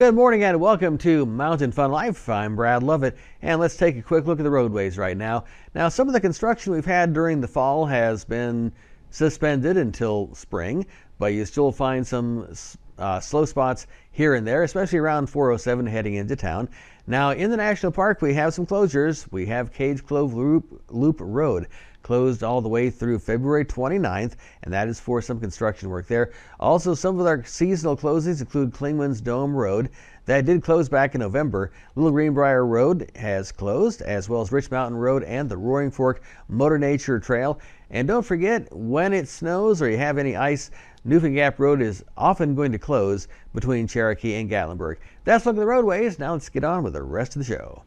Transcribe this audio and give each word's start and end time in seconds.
Good 0.00 0.14
morning 0.14 0.42
and 0.42 0.58
welcome 0.58 0.96
to 0.98 1.24
Mountain 1.26 1.72
Fun 1.72 1.92
Life. 1.92 2.28
I'm 2.28 2.56
Brad 2.56 2.82
Lovett, 2.82 3.16
and 3.42 3.60
let's 3.60 3.76
take 3.76 3.96
a 3.96 4.02
quick 4.02 4.26
look 4.26 4.40
at 4.40 4.42
the 4.42 4.50
roadways 4.50 4.98
right 4.98 5.16
now. 5.16 5.44
Now, 5.74 5.88
some 5.88 6.08
of 6.08 6.14
the 6.14 6.20
construction 6.20 6.72
we've 6.72 6.84
had 6.84 7.12
during 7.12 7.40
the 7.40 7.46
fall 7.46 7.84
has 7.84 8.24
been 8.24 8.72
suspended 9.10 9.76
until 9.76 10.34
spring, 10.34 10.86
but 11.18 11.34
you 11.34 11.44
still 11.44 11.72
find 11.72 12.06
some 12.06 12.52
uh, 12.98 13.20
slow 13.20 13.44
spots 13.44 13.86
here 14.12 14.34
and 14.34 14.46
there, 14.46 14.62
especially 14.62 14.98
around 14.98 15.28
407 15.28 15.86
heading 15.86 16.14
into 16.14 16.36
town. 16.36 16.68
Now, 17.06 17.30
in 17.30 17.50
the 17.50 17.56
national 17.56 17.92
park, 17.92 18.22
we 18.22 18.34
have 18.34 18.54
some 18.54 18.66
closures. 18.66 19.26
We 19.32 19.46
have 19.46 19.72
Cades 19.72 20.04
Cove 20.04 20.34
Loop, 20.34 20.82
Loop 20.90 21.16
Road 21.20 21.66
closed 22.02 22.42
all 22.42 22.60
the 22.60 22.68
way 22.68 22.90
through 22.90 23.18
February 23.18 23.64
29th, 23.64 24.34
and 24.62 24.72
that 24.72 24.88
is 24.88 24.98
for 24.98 25.20
some 25.20 25.40
construction 25.40 25.88
work 25.90 26.06
there. 26.06 26.32
Also, 26.58 26.94
some 26.94 27.18
of 27.20 27.26
our 27.26 27.44
seasonal 27.44 27.96
closings 27.96 28.40
include 28.40 28.72
Clingmans 28.72 29.22
Dome 29.22 29.54
Road. 29.54 29.90
That 30.26 30.44
did 30.44 30.62
close 30.62 30.88
back 30.88 31.14
in 31.14 31.20
November. 31.20 31.72
Little 31.94 32.10
Greenbrier 32.10 32.66
Road 32.66 33.10
has 33.16 33.50
closed, 33.52 34.02
as 34.02 34.28
well 34.28 34.42
as 34.42 34.52
Rich 34.52 34.70
Mountain 34.70 34.98
Road 34.98 35.24
and 35.24 35.48
the 35.48 35.56
Roaring 35.56 35.90
Fork 35.90 36.22
Motor 36.48 36.78
Nature 36.78 37.18
Trail. 37.18 37.58
And 37.90 38.06
don't 38.06 38.24
forget, 38.24 38.68
when 38.74 39.12
it 39.12 39.28
snows 39.28 39.82
or 39.82 39.90
you 39.90 39.96
have 39.96 40.18
any 40.18 40.36
ice, 40.36 40.70
Newfound 41.04 41.34
Gap 41.34 41.58
Road 41.58 41.80
is 41.80 42.04
often 42.16 42.54
going 42.54 42.72
to 42.72 42.78
close 42.78 43.28
between 43.54 43.86
Cherokee 43.86 44.34
and 44.34 44.50
Gatlinburg. 44.50 44.96
That's 45.24 45.46
look 45.46 45.56
at 45.56 45.60
the 45.60 45.66
roadways. 45.66 46.18
Now 46.18 46.34
let's 46.34 46.48
get 46.48 46.64
on 46.64 46.84
with 46.84 46.92
the 46.92 47.02
rest 47.02 47.34
of 47.34 47.40
the 47.40 47.46
show. 47.46 47.82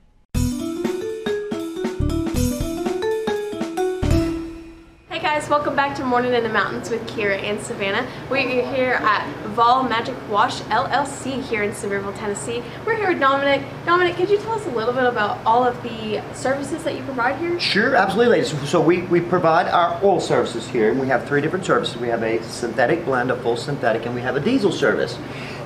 Guys, 5.43 5.49
welcome 5.49 5.75
back 5.75 5.95
to 5.95 6.05
Morning 6.05 6.33
in 6.33 6.43
the 6.43 6.49
Mountains 6.49 6.89
with 6.89 7.01
Kira 7.07 7.41
and 7.41 7.61
Savannah. 7.61 8.07
We're 8.29 8.47
here 8.47 8.93
at 8.93 9.27
Vol 9.47 9.83
Magic 9.83 10.15
Wash 10.29 10.61
LLC 10.61 11.41
here 11.41 11.63
in 11.63 11.71
Sevierville, 11.71 12.17
Tennessee. 12.17 12.63
We're 12.85 12.95
here 12.95 13.09
with 13.09 13.19
Dominic. 13.19 13.65
Dominic, 13.85 14.15
could 14.15 14.29
you 14.29 14.37
tell 14.37 14.53
us 14.53 14.65
a 14.67 14.71
little 14.71 14.93
bit 14.93 15.03
about 15.03 15.43
all 15.45 15.65
of 15.65 15.81
the 15.83 16.23
services 16.33 16.83
that 16.83 16.95
you 16.95 17.03
provide 17.03 17.37
here? 17.39 17.59
Sure, 17.59 17.95
absolutely. 17.95 18.43
So 18.43 18.79
we, 18.79 19.01
we 19.03 19.19
provide 19.19 19.67
our 19.67 19.99
oil 20.03 20.21
services 20.21 20.67
here, 20.67 20.91
and 20.91 20.99
we 20.99 21.07
have 21.07 21.27
three 21.27 21.41
different 21.41 21.65
services. 21.65 21.97
We 21.97 22.07
have 22.07 22.23
a 22.23 22.41
synthetic 22.43 23.03
blend, 23.03 23.29
a 23.29 23.35
full 23.35 23.57
synthetic, 23.57 24.05
and 24.05 24.15
we 24.15 24.21
have 24.21 24.37
a 24.37 24.39
diesel 24.39 24.71
service. 24.71 25.17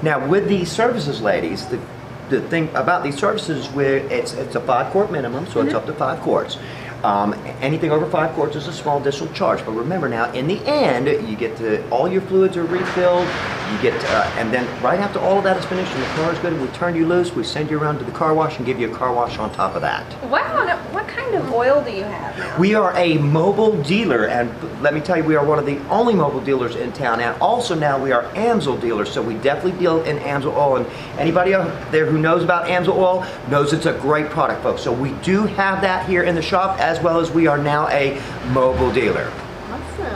Now, 0.01 0.25
with 0.27 0.47
these 0.47 0.71
services, 0.71 1.21
ladies, 1.21 1.65
the 1.67 1.79
the 2.29 2.41
thing 2.49 2.67
about 2.75 3.03
these 3.03 3.17
services 3.17 3.67
where 3.67 3.97
it's 4.11 4.33
it's 4.33 4.55
a 4.55 4.59
five 4.59 4.91
quart 4.91 5.09
minimum, 5.11 5.45
so 5.45 5.51
mm 5.51 5.53
-hmm. 5.53 5.65
it's 5.65 5.75
mm-hmm. 5.75 5.89
up 5.89 5.97
to 5.97 6.05
five 6.05 6.19
quarts. 6.21 6.57
Um, 7.07 7.33
anything 7.61 7.89
over 7.89 8.05
five 8.09 8.33
quarts 8.35 8.57
is 8.57 8.67
a 8.67 8.73
small 8.73 8.99
additional 8.99 9.31
charge. 9.33 9.65
But 9.65 9.71
remember 9.71 10.09
now, 10.09 10.29
in 10.33 10.45
the 10.45 10.59
end, 10.65 11.07
you 11.29 11.37
get 11.37 11.55
to, 11.55 11.89
all 11.89 12.09
your 12.09 12.19
fluids 12.19 12.57
are 12.57 12.65
refilled, 12.65 13.25
you 13.71 13.81
get, 13.81 13.97
to, 14.01 14.07
uh, 14.09 14.33
and 14.35 14.53
then 14.53 14.65
right 14.83 14.99
after 14.99 15.17
all 15.19 15.37
of 15.37 15.45
that 15.45 15.55
is 15.55 15.63
finished 15.65 15.93
and 15.93 16.03
the 16.03 16.07
car 16.07 16.33
is 16.33 16.39
good, 16.39 16.59
we 16.59 16.67
turn 16.69 16.95
you 16.95 17.07
loose, 17.07 17.33
we 17.33 17.45
send 17.45 17.69
you 17.69 17.79
around 17.79 17.99
to 17.99 18.03
the 18.03 18.11
car 18.11 18.33
wash 18.33 18.57
and 18.57 18.65
give 18.65 18.77
you 18.77 18.91
a 18.91 18.95
car 18.95 19.13
wash 19.13 19.37
on 19.37 19.53
top 19.53 19.73
of 19.75 19.81
that. 19.81 20.05
Wow, 20.29 20.67
what 20.91 21.07
kind 21.07 21.35
of 21.35 21.51
oil 21.53 21.83
do 21.83 21.91
you 21.91 22.03
have 22.03 22.37
now? 22.37 22.59
We 22.59 22.75
are 22.75 22.91
a 22.95 23.17
Mobil 23.17 23.85
dealer, 23.85 24.27
and 24.27 24.51
let 24.81 24.93
me 24.93 24.99
tell 25.01 25.17
you, 25.17 25.23
we 25.23 25.35
are 25.35 25.45
one 25.45 25.59
of 25.59 25.65
the 25.65 25.79
only 25.89 26.13
Mobil 26.13 26.43
dealers 26.43 26.75
in 26.75 26.91
town, 26.93 27.19
and 27.19 27.39
also 27.41 27.75
now 27.75 28.01
we 28.01 28.11
are 28.11 28.23
Amsoil 28.33 28.79
dealers, 28.79 29.11
so 29.11 29.21
we 29.21 29.35
definitely 29.35 29.77
deal 29.79 30.01
in 30.03 30.17
Amsoil 30.19 30.55
oil, 30.55 30.75
and 30.77 30.87
anybody 31.19 31.53
out 31.53 31.91
there 31.91 32.05
who 32.05 32.17
knows 32.17 32.43
about 32.43 32.67
Amsoil 32.67 32.97
oil 32.97 33.25
knows 33.49 33.73
it's 33.73 33.85
a 33.85 33.93
great 33.99 34.29
product, 34.29 34.63
folks. 34.63 34.81
So 34.81 34.91
we 34.91 35.11
do 35.23 35.43
have 35.43 35.81
that 35.81 36.07
here 36.07 36.23
in 36.23 36.35
the 36.35 36.41
shop, 36.41 36.79
as 36.79 36.96
well 37.01 37.19
as 37.19 37.31
we 37.31 37.47
are 37.47 37.57
now 37.57 37.87
a 37.89 38.19
Mobil 38.47 38.93
dealer. 38.93 39.31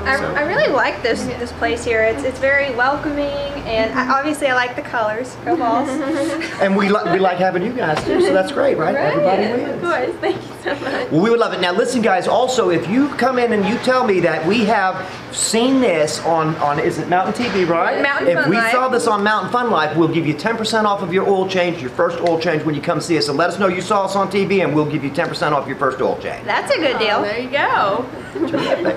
I, 0.04 0.16
I, 0.16 0.42
really 0.44 0.72
like 0.72 1.04
this 1.04 1.24
this 1.26 1.52
place 1.54 1.84
here. 1.84 2.02
It's 2.04 2.24
it's 2.24 2.40
very 2.40 2.74
welcoming, 2.76 3.61
and 3.66 3.98
I, 3.98 4.20
obviously 4.20 4.48
I 4.48 4.54
like 4.54 4.76
the 4.76 4.82
colors. 4.82 5.36
Go 5.46 5.56
Vols! 5.56 5.90
and 6.62 6.76
we 6.76 6.90
like 6.90 7.12
we 7.14 7.20
like 7.20 7.38
having 7.38 7.64
you 7.64 7.74
guys 7.74 8.04
too, 8.04 8.22
so 8.22 8.34
that's 8.34 8.52
great, 8.52 8.78
right? 8.78 8.94
right? 8.94 9.14
Everybody 9.14 9.64
wins. 9.64 9.76
Of 9.76 9.82
course, 9.82 10.16
thank 10.22 10.36
you 10.36 10.56
so 10.64 10.76
much. 10.80 11.12
Well, 11.12 11.22
we 11.22 11.30
would 11.30 11.40
love 11.40 11.54
it. 11.54 11.62
Now, 11.62 11.74
listen, 11.74 12.02
guys. 12.02 12.28
Also, 12.28 12.70
if 12.70 12.90
you 12.90 13.10
come 13.10 13.40
in 13.40 13.54
and 13.54 13.66
you 13.66 13.78
tell 13.80 14.06
me 14.06 14.20
that 14.22 14.46
we 14.46 14.66
have 14.66 15.10
seen 15.36 15.80
this 15.82 16.20
on 16.26 16.56
on 16.58 16.80
is 16.80 16.98
it 16.98 17.08
Mountain 17.08 17.34
TV, 17.34 17.68
right? 17.68 18.02
Mountain 18.02 18.28
if 18.28 18.40
Fun 18.40 18.50
we 18.50 18.58
Life. 18.58 18.72
saw 18.72 18.90
this 18.90 19.08
on 19.08 19.24
Mountain 19.24 19.52
Fun 19.52 19.72
Life, 19.72 19.96
we'll 19.98 20.08
give 20.08 20.28
you 20.28 20.34
10% 20.34 20.84
off 20.86 21.02
of 21.02 21.14
your 21.14 21.28
oil 21.28 21.48
change, 21.48 21.82
your 21.82 21.92
first 21.92 22.20
oil 22.22 22.40
change 22.40 22.64
when 22.64 22.76
you 22.76 22.82
come 22.82 23.02
see 23.02 23.18
us, 23.18 23.28
and 23.30 23.38
let 23.38 23.50
us 23.50 23.60
know 23.60 23.68
you 23.68 23.82
saw 23.82 24.06
us 24.06 24.16
on 24.16 24.30
TV, 24.30 24.64
and 24.64 24.76
we'll 24.76 24.90
give 24.90 25.04
you 25.04 25.12
10% 25.12 25.52
off 25.52 25.68
your 25.68 25.78
first 25.78 26.02
oil 26.02 26.20
change. 26.22 26.46
That's 26.46 26.72
a 26.72 26.78
good 26.78 27.00
deal. 27.00 27.18
Oh, 27.18 27.22
there 27.22 27.40
you 27.40 27.50
go. 27.50 28.06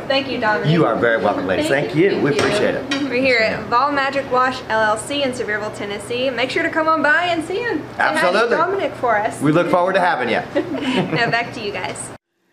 Thank 0.07 0.29
you, 0.29 0.39
Dominic. 0.39 0.73
You 0.73 0.85
are 0.87 0.97
very 0.97 1.23
welcome, 1.23 1.47
ladies. 1.47 1.69
Thank, 1.69 1.89
Thank 1.89 1.99
you. 1.99 2.11
Thank 2.11 2.25
we 2.25 2.31
you. 2.31 2.37
appreciate 2.37 2.75
it. 2.75 3.03
We're 3.03 3.23
here 3.23 3.39
at 3.39 3.67
Vol 3.67 3.93
Magic 3.93 4.31
Wash 4.31 4.61
LLC 4.69 5.25
in 5.25 5.33
Sevierville, 5.33 5.77
Tennessee. 5.77 6.31
Make 6.31 6.51
sure 6.51 6.63
to 6.63 6.71
come 6.71 6.89
on 6.89 7.03
by 7.03 7.25
and 7.25 7.45
see 7.45 7.59
him. 7.59 7.83
Absolutely. 7.99 8.57
Dominic 8.57 8.93
for 8.95 9.17
us. 9.17 9.41
We 9.41 9.53
look 9.53 9.71
forward 9.71 9.95
to 9.95 10.01
having 10.01 10.29
you. 10.29 10.41
now 11.15 11.31
back 11.31 11.53
to 11.55 11.61
you 11.61 11.73
guys. 11.73 12.11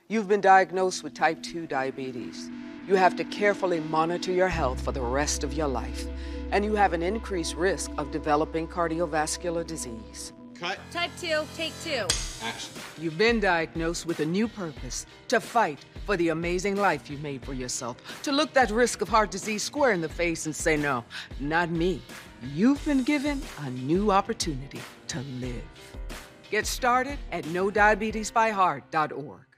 You've 0.08 0.28
been 0.28 0.42
diagnosed 0.42 1.04
with 1.04 1.14
type 1.14 1.42
2 1.42 1.68
diabetes. 1.68 2.50
You 2.88 2.96
have 2.96 3.16
to 3.16 3.24
carefully 3.24 3.80
monitor 3.80 4.32
your 4.32 4.50
health 4.50 4.82
for 4.82 4.92
the 4.92 5.02
rest 5.02 5.44
of 5.44 5.54
your 5.54 5.68
life, 5.68 6.06
and 6.52 6.66
you 6.66 6.76
have 6.76 6.92
an 6.92 7.02
increased 7.02 7.56
risk 7.56 7.92
of 7.98 8.12
developing 8.12 8.68
cardiovascular 8.68 9.66
disease. 9.66 10.34
Cut. 10.56 10.78
Type 10.92 11.12
2, 11.20 11.44
take 11.56 11.74
2. 11.84 12.08
Action. 12.44 12.74
You've 13.00 13.18
been 13.18 13.40
diagnosed 13.40 14.06
with 14.06 14.20
a 14.20 14.26
new 14.26 14.48
purpose 14.48 15.06
to 15.30 15.40
fight 15.40 15.80
for 16.06 16.18
the 16.18 16.30
amazing 16.30 16.76
life 16.76 17.10
you've 17.10 17.22
made 17.22 17.44
for 17.44 17.54
yourself, 17.54 17.98
to 18.24 18.32
look 18.32 18.54
that 18.54 18.72
risk 18.72 19.02
of 19.02 19.10
heart 19.10 19.32
disease 19.32 19.64
square 19.64 19.92
in 19.92 20.02
the 20.02 20.10
face 20.10 20.46
and 20.46 20.56
say, 20.56 20.78
no, 20.78 21.04
not 21.40 21.70
me. 21.70 22.02
You've 22.54 22.84
been 22.86 23.04
given 23.04 23.42
a 23.66 23.70
new 23.70 24.12
opportunity 24.12 24.82
to 25.10 25.20
live. 25.40 25.64
Get 26.50 26.66
started 26.66 27.20
at 27.32 27.44
nodiabetesbyheart.org. 27.46 29.51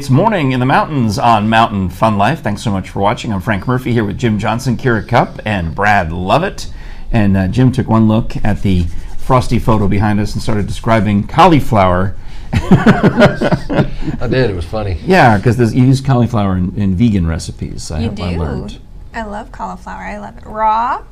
It's 0.00 0.08
morning 0.08 0.52
in 0.52 0.60
the 0.60 0.66
mountains 0.66 1.18
on 1.18 1.50
Mountain 1.50 1.90
Fun 1.90 2.16
Life. 2.16 2.40
Thanks 2.40 2.62
so 2.62 2.70
much 2.70 2.88
for 2.88 3.00
watching. 3.00 3.34
I'm 3.34 3.42
Frank 3.42 3.66
Murphy 3.66 3.92
here 3.92 4.02
with 4.02 4.16
Jim 4.16 4.38
Johnson, 4.38 4.78
Kira 4.78 5.06
Cup, 5.06 5.38
and 5.44 5.74
Brad 5.74 6.10
Lovett. 6.10 6.72
And 7.12 7.36
uh, 7.36 7.48
Jim 7.48 7.70
took 7.70 7.86
one 7.86 8.08
look 8.08 8.34
at 8.42 8.62
the 8.62 8.84
frosty 9.18 9.58
photo 9.58 9.88
behind 9.88 10.18
us 10.18 10.32
and 10.32 10.42
started 10.42 10.66
describing 10.66 11.26
cauliflower. 11.26 12.16
I 12.54 14.26
did. 14.30 14.48
It 14.48 14.56
was 14.56 14.64
funny. 14.64 14.98
Yeah, 15.04 15.36
because 15.36 15.74
you 15.74 15.84
use 15.84 16.00
cauliflower 16.00 16.56
in, 16.56 16.74
in 16.76 16.94
vegan 16.94 17.26
recipes. 17.26 17.90
I, 17.90 18.00
you 18.00 18.08
do. 18.08 18.22
I 18.22 18.36
learned. 18.38 18.80
I 19.12 19.24
love 19.24 19.52
cauliflower. 19.52 20.04
I 20.04 20.16
love 20.16 20.38
it 20.38 20.46
raw 20.46 21.04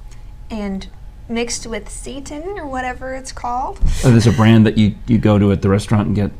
and 0.50 0.88
mixed 1.28 1.66
with 1.66 1.90
seitan 1.90 2.56
or 2.56 2.66
whatever 2.66 3.14
it's 3.14 3.32
called. 3.32 3.80
Oh, 4.02 4.10
there's 4.10 4.26
a 4.26 4.32
brand 4.32 4.64
that 4.64 4.78
you, 4.78 4.94
you 5.06 5.18
go 5.18 5.38
to 5.38 5.52
at 5.52 5.60
the 5.60 5.68
restaurant 5.68 6.06
and 6.06 6.16
get 6.16 6.30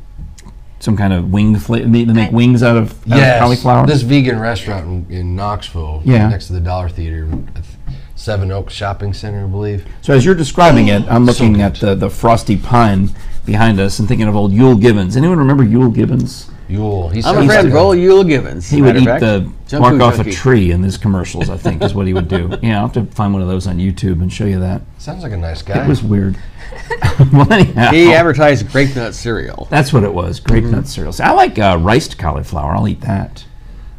some 0.79 0.95
kind 0.95 1.13
of 1.13 1.31
wing 1.31 1.57
flavor. 1.57 1.89
They 1.89 2.05
make 2.05 2.31
wings 2.31 2.63
out 2.63 2.77
of, 2.77 2.91
out 3.11 3.17
yes, 3.17 3.35
of 3.35 3.41
cauliflower. 3.41 3.87
This 3.87 4.01
vegan 4.01 4.39
restaurant 4.39 5.09
in, 5.09 5.15
in 5.15 5.35
Knoxville, 5.35 6.01
yeah. 6.05 6.29
next 6.29 6.47
to 6.47 6.53
the 6.53 6.61
Dollar 6.61 6.89
Theater, 6.89 7.29
Seven 8.15 8.51
Oaks 8.51 8.73
Shopping 8.73 9.13
Center, 9.13 9.43
I 9.43 9.47
believe. 9.47 9.85
So 10.01 10.13
as 10.13 10.25
you're 10.25 10.35
describing 10.35 10.87
it, 10.87 11.03
I'm 11.03 11.25
looking 11.25 11.55
so 11.55 11.61
at 11.61 11.75
the, 11.75 11.95
the 11.95 12.09
frosty 12.09 12.57
pine 12.57 13.09
behind 13.45 13.79
us 13.79 13.99
and 13.99 14.07
thinking 14.07 14.27
of 14.27 14.35
old 14.35 14.51
Euell 14.51 14.79
Gibbons. 14.79 15.15
Anyone 15.15 15.39
remember 15.39 15.63
Euell 15.63 15.93
Gibbons? 15.93 16.49
Yule. 16.69 17.09
He's 17.09 17.25
I'm 17.25 17.37
a 17.37 17.45
friend 17.45 17.67
of 17.67 17.73
Roll 17.73 17.95
Yule 17.95 18.23
Givens. 18.23 18.69
He 18.69 18.81
would 18.81 18.95
eat 18.95 19.05
fact. 19.05 19.21
the 19.21 19.51
Junk 19.67 19.81
bark 19.81 19.93
food 19.93 20.01
off 20.01 20.15
junkie. 20.17 20.29
a 20.29 20.33
tree 20.33 20.71
in 20.71 20.83
his 20.83 20.97
commercials. 20.97 21.49
I 21.49 21.57
think 21.57 21.81
is 21.83 21.93
what 21.95 22.05
he 22.07 22.13
would 22.13 22.27
do. 22.27 22.57
Yeah, 22.61 22.77
I'll 22.81 22.87
have 22.89 22.93
to 22.93 23.05
find 23.15 23.33
one 23.33 23.41
of 23.41 23.47
those 23.47 23.65
on 23.67 23.77
YouTube 23.77 24.21
and 24.21 24.31
show 24.31 24.45
you 24.45 24.59
that. 24.59 24.81
Sounds 24.99 25.23
like 25.23 25.31
a 25.31 25.37
nice 25.37 25.61
guy. 25.63 25.83
It 25.83 25.87
was 25.87 26.03
weird. 26.03 26.37
well, 27.33 27.51
anyhow, 27.51 27.91
He 27.91 28.13
advertised 28.13 28.69
grape 28.71 28.95
nut 28.95 29.15
cereal. 29.15 29.67
that's 29.71 29.91
what 29.91 30.03
it 30.03 30.13
was. 30.13 30.39
Grape 30.39 30.63
nut 30.65 30.87
cereal. 30.87 31.11
See, 31.11 31.23
I 31.23 31.31
like 31.31 31.57
uh, 31.57 31.77
riced 31.81 32.17
cauliflower. 32.19 32.73
I'll 32.75 32.87
eat 32.87 33.01
that. 33.01 33.45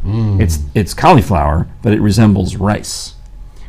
It's 0.04 0.60
it's 0.74 0.94
cauliflower, 0.94 1.68
but 1.82 1.92
it 1.92 2.00
resembles 2.00 2.56
rice, 2.56 3.14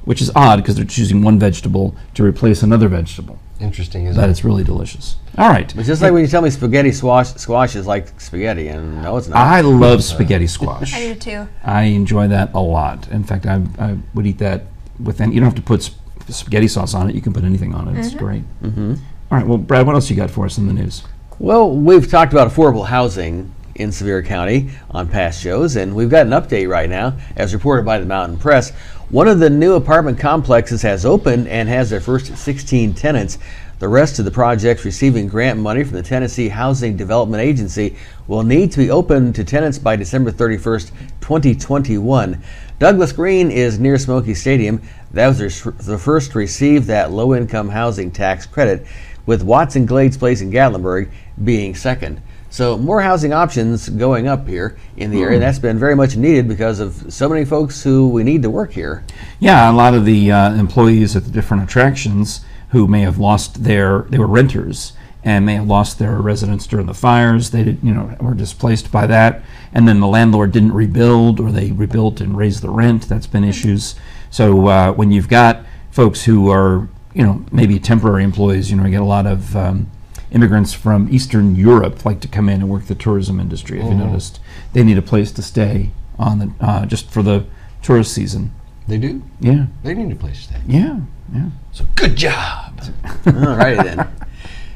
which 0.06 0.22
is 0.22 0.32
odd 0.36 0.58
because 0.58 0.76
they're 0.78 0.86
choosing 0.86 1.22
one 1.24 1.38
vegetable 1.40 1.94
to 2.14 2.24
replace 2.24 2.64
another 2.64 2.88
vegetable. 2.88 3.38
Interesting, 3.62 4.06
isn't 4.08 4.20
But 4.20 4.28
it? 4.30 4.32
it's 4.32 4.44
really 4.44 4.64
delicious. 4.64 5.16
All 5.38 5.50
right. 5.50 5.74
It's 5.78 5.88
just 5.88 6.02
like 6.02 6.12
when 6.12 6.22
you 6.22 6.28
tell 6.28 6.42
me 6.42 6.50
spaghetti 6.50 6.92
squash, 6.92 7.34
squash 7.36 7.76
is 7.76 7.88
like 7.88 8.20
spaghetti, 8.20 8.68
and 8.68 9.02
no, 9.04 9.18
it's 9.18 9.28
not. 9.28 9.38
I 9.38 9.62
love 9.62 10.04
spaghetti 10.04 10.48
squash. 10.48 10.94
I 10.96 11.14
do 11.14 11.16
too. 11.16 11.48
I 11.64 11.84
enjoy 11.84 12.28
that 12.30 12.54
a 12.54 12.60
lot. 12.62 13.08
In 13.10 13.24
fact, 13.24 13.46
I, 13.46 13.62
I 13.80 13.98
would 14.14 14.26
eat 14.26 14.40
that 14.40 14.64
with 15.00 15.22
any. 15.22 15.34
You 15.36 15.40
don't 15.40 15.48
have 15.50 15.56
to 15.56 15.62
put 15.62 15.84
sp- 15.88 15.96
spaghetti 16.30 16.68
sauce 16.68 16.94
on 16.94 17.10
it. 17.10 17.16
You 17.16 17.22
can 17.22 17.34
put 17.34 17.44
anything 17.44 17.74
on 17.74 17.88
it. 17.88 17.98
It's 18.00 18.14
great. 18.16 18.44
Mm-hmm. 18.62 18.96
right. 19.30 19.46
Well, 19.46 19.58
Brad, 19.58 19.86
what 19.86 19.96
else 19.96 20.10
you 20.10 20.16
got 20.16 20.32
for 20.32 20.46
us 20.46 20.58
in 20.58 20.68
the 20.68 20.74
news? 20.74 21.04
Well, 21.40 21.72
we've 21.72 22.10
talked 22.10 22.34
about 22.34 22.52
affordable 22.52 22.86
housing 22.88 23.54
in 23.76 23.92
Sevier 23.92 24.22
County 24.22 24.70
on 24.90 25.08
past 25.08 25.42
shows, 25.42 25.76
and 25.76 25.96
we've 25.96 26.10
got 26.10 26.26
an 26.26 26.34
update 26.34 26.70
right 26.70 26.90
now, 26.90 27.14
as 27.36 27.54
reported 27.54 27.86
by 27.86 28.00
the 28.00 28.06
Mountain 28.06 28.38
Press. 28.38 28.72
One 29.10 29.28
of 29.28 29.40
the 29.40 29.50
new 29.50 29.74
apartment 29.74 30.20
complexes 30.20 30.82
has 30.84 31.06
opened 31.06 31.48
and 31.48 31.68
has 31.68 31.90
their 31.90 32.00
first 32.00 32.38
16 32.38 32.94
tenants. 32.94 33.38
The 33.80 33.88
rest 33.88 34.20
of 34.20 34.26
the 34.26 34.32
projects 34.32 34.86
receiving 34.86 35.28
grant 35.28 35.60
money 35.60 35.84
from 35.84 35.98
the 35.98 36.04
Tennessee 36.04 36.50
Housing 36.50 36.96
Development 36.96 37.42
Agency 37.42 37.96
will 38.28 38.44
need 38.44 38.72
to 38.74 38.78
be 38.78 38.92
open 38.92 39.34
to 39.34 39.44
tenants 39.44 39.80
by 39.80 39.96
December 39.96 40.32
31st, 40.32 40.92
2021. 41.20 42.42
Douglas 42.78 43.12
Green 43.12 43.50
is 43.50 43.80
near 43.80 43.98
Smokies 43.98 44.40
Stadium. 44.40 44.82
That 45.12 45.28
was 45.28 45.64
the 45.64 45.98
first 45.98 46.32
to 46.32 46.38
receive 46.38 46.86
that 46.86 47.12
low 47.12 47.34
income 47.34 47.70
housing 47.70 48.12
tax 48.12 48.46
credit, 48.46 48.86
with 49.26 49.44
Watson 49.44 49.86
Glades 49.86 50.18
Place 50.18 50.42
in 50.42 50.52
Gatlinburg 50.52 51.10
being 51.44 51.76
second. 51.76 52.22
So 52.52 52.78
more 52.78 53.02
housing 53.02 53.32
options 53.32 53.88
going 53.88 54.28
up 54.28 54.46
here 54.46 54.78
in 54.98 55.10
the 55.10 55.22
area. 55.22 55.40
That's 55.40 55.58
been 55.58 55.80
very 55.80 55.96
much 55.96 56.18
needed 56.18 56.50
because 56.50 56.82
of 56.82 57.12
so 57.12 57.30
many 57.30 57.46
folks 57.46 57.82
who 57.82 58.10
we 58.10 58.24
need 58.24 58.44
to 58.44 58.50
work 58.50 58.74
here. 58.74 59.06
Yeah, 59.40 59.72
a 59.72 59.74
lot 59.74 59.94
of 59.94 60.04
the 60.04 60.34
uh, 60.34 60.54
employees 60.56 61.16
at 61.16 61.24
the 61.24 61.32
different 61.32 61.64
attractions 61.64 62.42
who 62.72 62.88
may 62.88 63.02
have 63.02 63.18
lost 63.18 63.64
their 63.64 64.02
they 64.10 64.20
were 64.20 64.28
renters 64.28 64.92
and 65.24 65.46
may 65.46 65.56
have 65.56 65.68
lost 65.68 65.98
their 65.98 66.20
residence 66.20 66.68
during 66.68 66.88
the 66.88 66.94
fires. 66.94 67.52
They 67.52 67.64
did, 67.64 67.80
you 67.82 67.94
know, 67.94 68.18
were 68.20 68.34
displaced 68.34 68.92
by 68.92 69.08
that, 69.08 69.44
and 69.74 69.88
then 69.88 70.02
the 70.02 70.08
landlord 70.08 70.52
didn't 70.52 70.74
rebuild, 70.74 71.40
or 71.40 71.52
they 71.52 71.72
rebuilt 71.72 72.20
and 72.20 72.36
raised 72.36 72.64
the 72.64 72.70
rent. 72.70 73.08
That's 73.08 73.28
been 73.28 73.46
issues. 73.46 73.96
So 74.30 74.68
uh, 74.68 74.92
when 74.94 75.12
you've 75.12 75.30
got 75.30 75.64
folks 75.92 76.26
who 76.26 76.50
are, 76.50 76.90
you 77.14 77.24
know, 77.24 77.46
maybe 77.52 77.80
temporary 77.80 78.24
employees, 78.24 78.72
you 78.72 78.78
know, 78.78 78.84
you 78.84 78.92
get 78.92 79.02
a 79.02 79.06
lot 79.06 79.28
of 79.28 79.56
um, 79.56 79.92
immigrants 80.32 80.74
from 80.74 81.08
Eastern 81.14 81.56
Europe 81.56 82.06
like 82.06 82.20
to 82.22 82.28
come 82.28 82.48
in 82.50 82.62
and 82.62 82.70
work 82.70 82.86
the 82.86 82.96
tourism 82.96 83.40
industry. 83.40 83.80
If 83.80 83.86
you 83.86 83.94
noticed, 83.96 84.40
they 84.74 84.84
need 84.84 84.98
a 84.98 85.02
place 85.02 85.32
to 85.34 85.42
stay 85.42 85.92
on 86.18 86.40
the 86.40 86.52
uh, 86.60 86.86
just 86.86 87.10
for 87.10 87.22
the 87.24 87.46
tourist 87.82 88.14
season. 88.14 88.52
They 88.88 88.98
do. 88.98 89.22
Yeah, 89.40 89.68
They 89.84 89.94
need 89.94 90.12
a 90.12 90.16
place 90.16 90.38
to 90.48 90.54
stay. 90.54 90.62
yeah, 90.68 91.00
yeah. 91.34 91.50
So 91.72 91.86
good 91.96 92.16
job. 92.16 92.82
All 93.26 93.34
righty 93.34 93.84
then. 93.84 94.08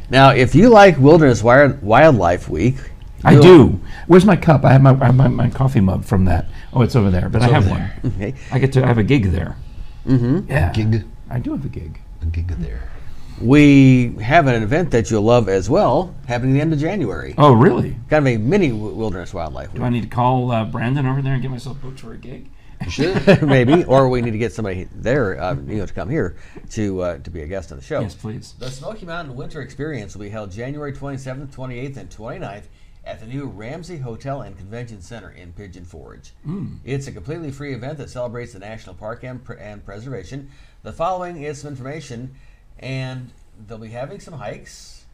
Now, 0.10 0.30
if 0.32 0.54
you 0.56 0.70
like 0.70 0.98
Wilderness 1.00 1.42
Wildlife 1.44 2.48
Week, 2.48 2.76
I 3.24 3.40
do. 3.40 3.80
Where's 4.06 4.26
my 4.26 4.36
cup? 4.36 4.64
I 4.64 4.72
have 4.74 4.82
my, 4.84 4.92
I 4.92 5.06
have 5.08 5.16
my, 5.16 5.28
my 5.28 5.50
coffee 5.50 5.80
mug 5.80 6.06
from 6.06 6.26
that. 6.26 6.46
Oh, 6.74 6.82
it's 6.84 6.96
over 6.96 7.10
there. 7.10 7.28
But 7.28 7.42
I 7.42 7.48
have 7.48 7.66
there. 7.66 7.74
one. 8.04 8.14
Okay. 8.16 8.36
I 8.52 8.60
get 8.60 8.72
to. 8.74 8.84
I 8.84 8.88
have 8.88 9.00
a 9.00 9.04
gig 9.04 9.32
there. 9.32 9.58
Mm-hmm. 10.06 10.50
Yeah. 10.52 10.72
Gig. 10.74 11.06
I 11.30 11.40
do 11.40 11.52
have 11.54 11.66
a 11.66 11.70
gig. 11.70 12.00
A 12.22 12.26
gig 12.28 12.48
there. 12.50 12.88
We 13.42 14.16
have 14.22 14.48
an 14.48 14.64
event 14.64 14.92
that 14.92 15.12
you'll 15.12 15.24
love 15.24 15.50
as 15.50 15.70
well, 15.70 16.16
happening 16.26 16.54
the 16.54 16.62
end 16.62 16.72
of 16.72 16.80
January. 16.80 17.36
Oh, 17.38 17.54
really? 17.54 17.98
Kind 18.10 18.28
of 18.28 18.34
a 18.34 18.38
mini 18.38 18.72
Wilderness 18.72 19.34
Wildlife 19.34 19.74
Do 19.74 19.84
I 19.84 19.90
need 19.90 20.04
to 20.04 20.08
call 20.08 20.52
uh, 20.52 20.64
Brandon 20.64 21.06
over 21.06 21.22
there 21.22 21.34
and 21.34 21.42
get 21.42 21.52
myself 21.52 21.82
booked 21.82 22.00
for 22.00 22.14
a 22.14 22.18
gig? 22.18 22.50
Week, 22.98 23.42
maybe, 23.42 23.84
or 23.86 24.10
we 24.10 24.22
need 24.22 24.32
to 24.32 24.38
get 24.38 24.54
somebody 24.54 24.88
there, 24.94 25.42
uh, 25.42 25.56
you 25.56 25.78
know, 25.78 25.86
to 25.86 25.94
come 25.94 26.10
here 26.10 26.38
to 26.72 27.02
uh, 27.02 27.18
to 27.20 27.30
be 27.30 27.42
a 27.42 27.48
guest 27.48 27.72
on 27.72 27.78
the 27.78 27.84
show. 27.84 28.02
Yes, 28.02 28.16
please. 28.16 28.54
The 28.60 28.70
Smoky 28.70 29.06
Mountain 29.06 29.36
Winter 29.36 29.62
Experience 29.62 30.14
will 30.14 30.24
be 30.24 30.30
held 30.30 30.52
January 30.52 30.92
27th, 30.92 31.56
28th, 31.56 31.98
and 31.98 32.10
29th 32.10 32.64
at 33.06 33.20
the 33.20 33.26
new 33.26 33.46
Ramsey 33.46 33.98
Hotel 33.98 34.42
and 34.42 34.58
Convention 34.58 35.02
Center 35.02 35.30
in 35.30 35.54
Pigeon 35.54 35.86
Forge. 35.86 36.34
It's 36.84 37.08
a 37.08 37.12
completely 37.12 37.52
free 37.52 37.74
event 37.74 37.98
that 38.00 38.10
celebrates 38.10 38.54
the 38.54 38.60
national 38.60 38.96
park 38.96 39.24
and, 39.24 39.44
pr- 39.44 39.54
and 39.54 39.86
preservation. 39.86 40.50
The 40.84 40.92
following 40.92 41.42
is 41.42 41.62
some 41.62 41.70
information, 41.70 42.36
and 42.80 43.32
they'll 43.68 43.78
be 43.78 43.90
having 43.90 44.20
some 44.20 44.34
hikes 44.34 45.06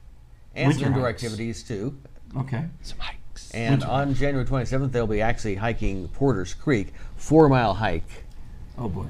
and 0.55 0.73
some 0.73 0.85
indoor 0.85 1.03
hikes. 1.03 1.23
activities 1.23 1.63
too. 1.63 1.97
Okay. 2.37 2.65
Some 2.81 2.99
hikes. 2.99 3.51
And 3.51 3.83
on 3.83 4.13
January 4.13 4.45
27th, 4.45 4.91
they'll 4.91 5.07
be 5.07 5.21
actually 5.21 5.55
hiking 5.55 6.07
Porter's 6.09 6.53
Creek, 6.53 6.93
four 7.15 7.49
mile 7.49 7.73
hike. 7.73 8.25
Oh 8.77 8.89
boy. 8.89 9.07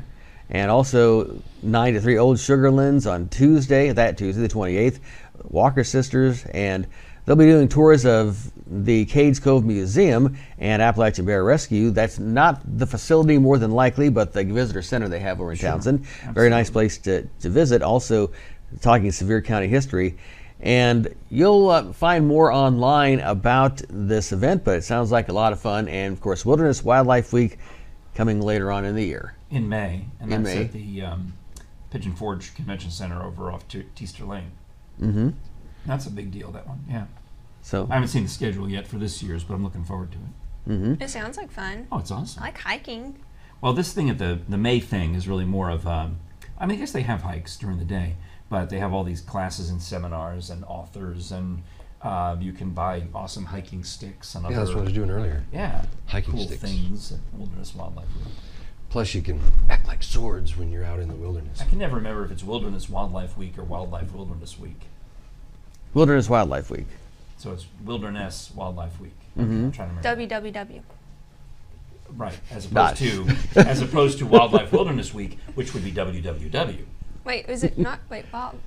And 0.50 0.70
also 0.70 1.42
9 1.64 1.94
to 1.94 2.02
3 2.02 2.18
Old 2.18 2.38
Sugarlands 2.38 3.10
on 3.10 3.30
Tuesday, 3.30 3.94
that 3.94 4.18
Tuesday, 4.18 4.42
the 4.42 4.50
28th, 4.50 5.00
Walker 5.44 5.84
Sisters, 5.84 6.46
and 6.48 6.88
they'll 7.32 7.38
be 7.38 7.46
doing 7.46 7.70
tours 7.70 8.06
of 8.06 8.52
the 8.68 9.06
Cades 9.06 9.42
Cove 9.42 9.64
Museum 9.64 10.36
and 10.58 10.82
Appalachian 10.82 11.24
Bear 11.24 11.46
Rescue. 11.46 11.90
That's 11.90 12.20
not 12.20 12.60
the 12.78 12.86
facility 12.86 13.38
more 13.38 13.58
than 13.58 13.72
likely, 13.72 14.10
but 14.10 14.34
the 14.34 14.44
visitor 14.44 14.82
center 14.82 15.08
they 15.08 15.20
have 15.20 15.40
over 15.40 15.54
in 15.54 15.58
Townsend. 15.58 16.06
Very 16.34 16.50
nice 16.50 16.70
place 16.70 16.98
to, 16.98 17.26
to 17.40 17.50
visit. 17.50 17.82
Also, 17.82 18.32
talking 18.82 19.14
Sevier 19.14 19.42
County 19.42 19.70
history. 19.70 20.18
And 20.60 21.16
you'll 21.30 21.70
uh, 21.70 21.94
find 21.94 22.28
more 22.28 22.52
online 22.52 23.22
about 23.22 23.82
this 23.88 24.34
event, 24.34 24.66
but 24.66 24.76
it 24.76 24.84
sounds 24.84 25.10
like 25.10 25.30
a 25.30 25.34
lot 25.34 25.54
of 25.54 25.62
fun. 25.62 25.88
And 25.88 26.12
of 26.12 26.20
course, 26.20 26.46
Wilderness 26.46 26.84
Wildlife 26.84 27.32
Week 27.32 27.60
coming 28.14 28.42
later 28.42 28.74
on 28.74 28.84
in 28.84 28.94
the 28.94 29.06
year. 29.06 29.38
In 29.50 29.70
May, 29.70 30.08
and 30.20 30.34
In 30.34 30.44
that's 30.44 30.56
May. 30.56 30.66
at 30.66 30.74
the 30.74 31.02
um, 31.04 31.34
Pigeon 31.92 32.14
Forge 32.14 32.54
Convention 32.56 32.92
Center 32.92 33.24
over 33.24 33.50
off 33.54 33.64
Teaster 33.96 34.26
Lane. 34.26 34.52
Mm-hmm. 35.02 35.30
That's 35.86 36.06
a 36.06 36.12
big 36.12 36.30
deal. 36.32 36.52
That 36.52 36.68
one. 36.68 36.84
Yeah. 36.90 37.06
So 37.72 37.88
I 37.90 37.94
haven't 37.94 38.10
seen 38.10 38.24
the 38.24 38.30
schedule 38.30 38.70
yet 38.70 38.86
for 38.86 38.98
this 38.98 39.24
year's, 39.24 39.46
but 39.46 39.54
I'm 39.54 39.64
looking 39.64 39.86
forward 39.86 40.10
to 40.12 40.18
it. 40.18 41.02
It 41.02 41.10
sounds 41.10 41.38
like 41.38 41.50
fun. 41.50 41.88
Oh, 41.90 42.00
it's 42.00 42.12
awesome. 42.12 42.44
I 42.44 42.48
like 42.48 42.58
hiking. 42.58 43.18
Well, 43.62 43.72
this 43.72 43.94
thing 43.94 44.10
at 44.10 44.18
the 44.18 44.40
the 44.50 44.58
May 44.58 44.82
thing 44.82 45.16
is 45.16 45.26
really 45.26 45.46
more 45.46 45.70
of. 45.70 45.88
Um, 45.88 46.20
I 46.60 46.66
mean, 46.66 46.76
I 46.76 46.80
guess 46.82 46.92
they 46.92 47.04
have 47.04 47.22
hikes 47.22 47.56
during 47.56 47.80
the 47.80 47.86
day, 47.86 48.18
but 48.50 48.70
they 48.70 48.80
have 48.80 48.92
all 48.92 49.06
these 49.06 49.22
classes 49.22 49.70
and 49.70 49.82
seminars 49.82 50.50
and 50.50 50.66
authors, 50.66 51.32
and 51.32 51.64
uh, 52.02 52.36
you 52.42 52.52
can 52.52 52.72
buy 52.72 53.04
awesome 53.16 53.46
hiking 53.46 53.86
sticks 53.86 54.36
and 54.36 54.46
other. 54.46 54.54
Yeah, 54.54 54.60
that's 54.60 54.72
what 54.76 54.82
I 54.82 54.84
was 54.84 54.94
doing 54.94 55.10
earlier. 55.10 55.42
yeah, 55.54 55.86
Hiking 56.08 56.34
cool 56.34 56.44
sticks. 56.48 56.62
things 56.62 57.14
at 57.14 57.20
Wilderness 57.40 57.74
Wildlife 57.74 58.14
Week. 58.18 58.34
Plus, 58.90 59.16
you 59.16 59.22
can 59.22 59.40
act 59.70 59.88
like 59.88 60.04
swords 60.04 60.58
when 60.58 60.74
you're 60.74 60.84
out 60.84 61.00
in 61.00 61.08
the 61.08 61.16
wilderness. 61.16 61.62
I 61.62 61.66
can 61.66 61.80
never 61.80 61.96
remember 61.96 62.26
if 62.26 62.32
it's 62.32 62.44
Wilderness 62.44 62.90
Wildlife 62.90 63.38
Week 63.38 63.58
or 63.58 63.64
Wildlife 63.64 64.14
Wilderness 64.14 64.60
Week. 64.60 64.82
Wilderness 65.94 66.30
Wildlife 66.30 66.70
Week. 66.70 66.88
So 67.42 67.52
it's 67.54 67.66
Wilderness 67.84 68.52
Wildlife 68.54 69.00
Week. 69.00 69.16
Okay, 69.36 69.50
I'm 69.50 69.72
trying 69.72 70.00
to 70.00 70.10
remember. 70.10 70.52
WWW. 70.54 70.82
Right, 72.12 72.40
as 72.52 72.72
Not. 72.72 73.02
opposed 73.02 73.48
to 73.56 73.60
as 73.68 73.82
opposed 73.82 74.20
to 74.20 74.28
Wildlife 74.28 74.72
Wilderness 74.72 75.12
Week, 75.12 75.40
which 75.56 75.74
would 75.74 75.84
be 75.84 75.92
WWW. 75.92 76.86
Wait, 77.24 77.50
is 77.50 77.64
it 77.64 77.80
not? 77.80 78.00
Wait, 78.12 78.32
Bob. 78.32 78.58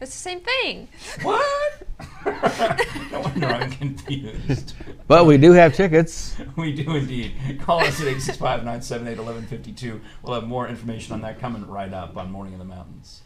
It's 0.00 0.10
the 0.10 0.18
same 0.18 0.40
thing. 0.40 0.88
What? 1.22 1.82
no 3.12 3.20
wonder 3.20 3.46
I'm 3.46 3.70
confused. 3.70 4.74
But 5.06 5.26
we 5.26 5.38
do 5.38 5.52
have 5.52 5.72
tickets. 5.72 6.34
We 6.56 6.72
do 6.72 6.96
indeed. 6.96 7.60
Call 7.60 7.78
us 7.78 8.00
at 8.00 8.08
865 8.08 8.64
978 8.64 9.18
1152. 9.18 10.00
We'll 10.24 10.34
have 10.34 10.48
more 10.48 10.66
information 10.66 11.14
on 11.14 11.20
that 11.20 11.38
coming 11.38 11.64
right 11.68 11.92
up 11.92 12.16
on 12.16 12.32
Morning 12.32 12.54
in 12.54 12.58
the 12.58 12.64
Mountains. 12.64 13.22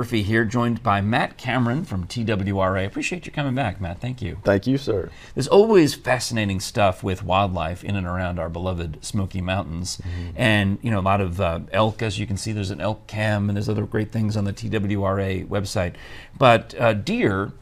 Murphy 0.00 0.22
here, 0.22 0.46
joined 0.46 0.82
by 0.82 1.02
Matt 1.02 1.36
Cameron 1.36 1.84
from 1.84 2.06
TWRA. 2.06 2.86
Appreciate 2.86 3.26
you 3.26 3.32
coming 3.32 3.54
back, 3.54 3.82
Matt. 3.82 4.00
Thank 4.00 4.22
you. 4.22 4.38
Thank 4.44 4.66
you, 4.66 4.78
sir. 4.78 5.10
There's 5.34 5.46
always 5.46 5.94
fascinating 5.94 6.58
stuff 6.60 7.02
with 7.02 7.22
wildlife 7.22 7.84
in 7.84 7.96
and 7.96 8.06
around 8.06 8.38
our 8.38 8.48
beloved 8.48 9.04
Smoky 9.04 9.42
Mountains, 9.42 10.00
and 10.34 10.78
you 10.80 10.90
know 10.90 11.00
a 11.00 11.02
lot 11.02 11.20
of 11.20 11.38
uh, 11.38 11.60
elk. 11.70 12.00
As 12.00 12.18
you 12.18 12.26
can 12.26 12.38
see, 12.38 12.52
there's 12.52 12.70
an 12.70 12.80
elk 12.80 13.06
cam, 13.08 13.50
and 13.50 13.56
there's 13.58 13.68
other 13.68 13.84
great 13.84 14.10
things 14.10 14.38
on 14.38 14.44
the 14.44 14.54
TWRA 14.54 15.46
website. 15.46 15.96
But 16.38 16.74
uh, 16.80 16.94
deer 16.94 17.52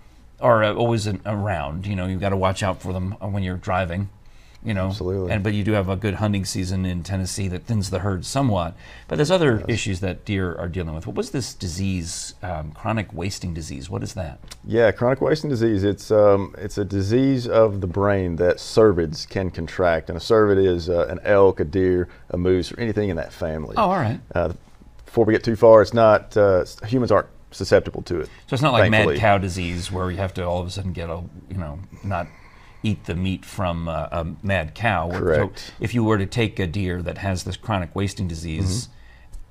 are 0.41 0.63
uh, 0.63 0.75
always 0.75 1.09
an, 1.09 1.21
around. 1.27 1.89
You 1.89 1.97
know, 1.97 2.07
you've 2.07 2.21
got 2.21 2.29
to 2.29 2.37
watch 2.37 2.63
out 2.63 2.81
for 2.81 2.93
them 2.93 3.17
uh, 3.21 3.27
when 3.27 3.43
you're 3.43 3.57
driving. 3.57 4.11
You 4.69 4.75
know, 4.75 4.89
Absolutely. 4.89 5.33
And 5.33 5.43
but 5.43 5.55
you 5.55 5.65
do 5.65 5.73
have 5.73 5.89
a 5.89 5.97
good 5.97 6.17
hunting 6.17 6.45
season 6.45 6.85
in 6.85 7.03
Tennessee 7.03 7.49
that 7.49 7.65
thins 7.65 7.89
the 7.89 8.01
herd 8.01 8.27
somewhat. 8.27 8.77
But 9.09 9.17
there's 9.17 9.31
other 9.31 9.65
issues 9.67 10.01
that 10.01 10.27
deer 10.27 10.55
are 10.57 10.69
dealing 10.69 10.95
with. 10.95 11.07
What 11.07 11.17
was 11.17 11.31
this 11.31 11.55
disease, 11.55 12.35
um, 12.43 12.73
chronic 12.73 13.11
wasting 13.15 13.55
disease? 13.55 13.89
What 13.89 14.03
is 14.03 14.13
that? 14.13 14.39
Yeah, 14.67 14.91
chronic 14.93 15.23
wasting 15.23 15.49
disease. 15.49 15.85
It's 15.85 16.11
um, 16.11 16.55
it's 16.59 16.77
a 16.77 16.85
disease 16.85 17.49
of 17.49 17.81
the 17.81 17.87
brain 17.87 18.37
that 18.37 18.57
cervids 18.57 19.27
can 19.27 19.51
contract, 19.51 20.11
and 20.11 20.19
a 20.19 20.21
cervid 20.21 20.63
is 20.63 20.91
uh, 20.91 21.07
an 21.09 21.21
elk, 21.25 21.61
a 21.61 21.65
deer, 21.65 22.11
a 22.29 22.37
moose, 22.37 22.71
or 22.71 22.79
anything 22.79 23.09
in 23.09 23.17
that 23.17 23.33
family. 23.33 23.75
Oh, 23.79 23.85
all 23.85 23.97
right. 23.97 24.21
Uh, 24.35 24.53
before 25.07 25.25
we 25.25 25.33
get 25.33 25.43
too 25.43 25.57
far, 25.57 25.81
it's 25.81 25.95
not 25.95 26.37
uh, 26.37 26.67
humans 26.87 27.11
aren't 27.11 27.29
susceptible 27.53 28.03
to 28.03 28.21
it. 28.21 28.27
So 28.49 28.53
it's 28.53 28.63
not 28.63 28.75
like 28.75 28.91
thankfully. 28.91 29.15
mad 29.15 29.21
cow 29.23 29.39
disease 29.39 29.91
where 29.91 30.11
you 30.11 30.19
have 30.19 30.35
to 30.35 30.45
all 30.45 30.61
of 30.61 30.67
a 30.67 30.71
sudden 30.71 30.93
get 30.93 31.09
a, 31.09 31.23
you 31.49 31.57
know, 31.57 31.79
not 32.05 32.27
eat 32.83 33.05
the 33.05 33.15
meat 33.15 33.45
from 33.45 33.89
uh, 33.89 34.09
a 34.13 34.27
mad 34.43 34.75
cow. 34.75 35.11
So 35.11 35.19
Correct. 35.19 35.73
if 35.81 35.95
you 35.95 36.05
were 36.05 36.19
to 36.19 36.27
take 36.27 36.59
a 36.59 36.67
deer 36.67 37.03
that 37.03 37.19
has 37.19 37.45
this 37.45 37.57
chronic 37.57 37.95
wasting 37.95 38.29
disease, 38.29 38.87
Mm-hmm. 38.87 38.95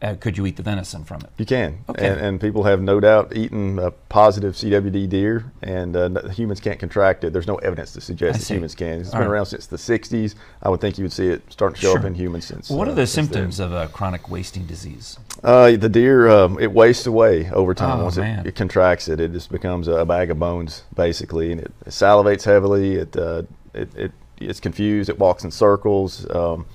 Uh, 0.02 0.16
could 0.16 0.38
you 0.38 0.46
eat 0.46 0.56
the 0.58 0.64
venison 0.64 1.04
from 1.04 1.22
it? 1.22 1.30
You 1.38 1.46
can, 1.46 1.80
Okay. 1.90 2.08
and, 2.08 2.20
and 2.20 2.42
people 2.42 2.64
have 2.64 2.82
no 2.82 3.00
doubt 3.00 3.36
eaten 3.36 3.80
a 3.80 3.92
positive 3.92 4.54
CWD 4.54 5.10
deer, 5.10 5.52
and 5.64 5.96
uh, 5.96 6.28
humans 6.30 6.60
can't 6.60 6.80
contract 6.80 7.24
it. 7.24 7.34
There's 7.34 7.48
no 7.48 7.56
evidence 7.56 7.94
to 7.94 8.02
suggest 8.02 8.40
that 8.48 8.54
humans 8.54 8.76
can. 8.76 9.00
It's 9.00 9.10
All 9.14 9.20
been 9.20 9.28
right. 9.28 9.34
around 9.34 9.48
since 9.48 9.66
the 9.66 9.78
60s. 9.78 10.36
I 10.62 10.70
would 10.70 10.82
think 10.82 10.98
you 10.98 11.04
would 11.04 11.14
see 11.14 11.28
it 11.28 11.42
starting 11.50 11.76
to 11.76 11.82
show 11.82 11.98
up 11.98 12.06
in 12.06 12.14
humans 12.14 12.46
since. 12.46 12.70
What 12.70 12.88
uh, 12.88 12.92
are 12.92 12.96
the 12.96 13.08
since 13.08 13.28
then. 13.28 13.34
symptoms 13.34 13.60
of 13.60 13.72
a 13.74 13.88
chronic 13.88 14.30
wasting 14.30 14.66
disease? 14.66 15.18
Uh, 15.44 15.72
the 15.78 15.90
deer, 15.90 16.28
um, 16.30 16.60
it 16.60 16.72
wastes 16.72 17.06
away 17.08 17.50
over 17.52 17.74
time. 17.74 18.00
Oh, 18.00 18.04
Once 18.04 18.18
man. 18.18 18.40
it, 18.46 18.50
it 18.50 18.56
contracts 18.56 19.08
it, 19.08 19.20
it 19.20 19.32
just 19.32 19.52
becomes 19.52 19.88
a 19.88 20.06
bag 20.06 20.30
of 20.32 20.40
bones, 20.40 20.84
basically, 20.96 21.52
and 21.52 21.62
it, 21.62 21.72
salivates 21.86 22.44
heavily. 22.44 22.96
It, 22.96 23.16
uh, 23.18 23.44
it, 23.74 23.96
it 23.96 24.12
it's 24.40 24.60
confused. 24.60 25.10
It 25.10 25.18
walks 25.18 25.44
in 25.44 25.50
circles, 25.52 26.30
um, 26.30 26.66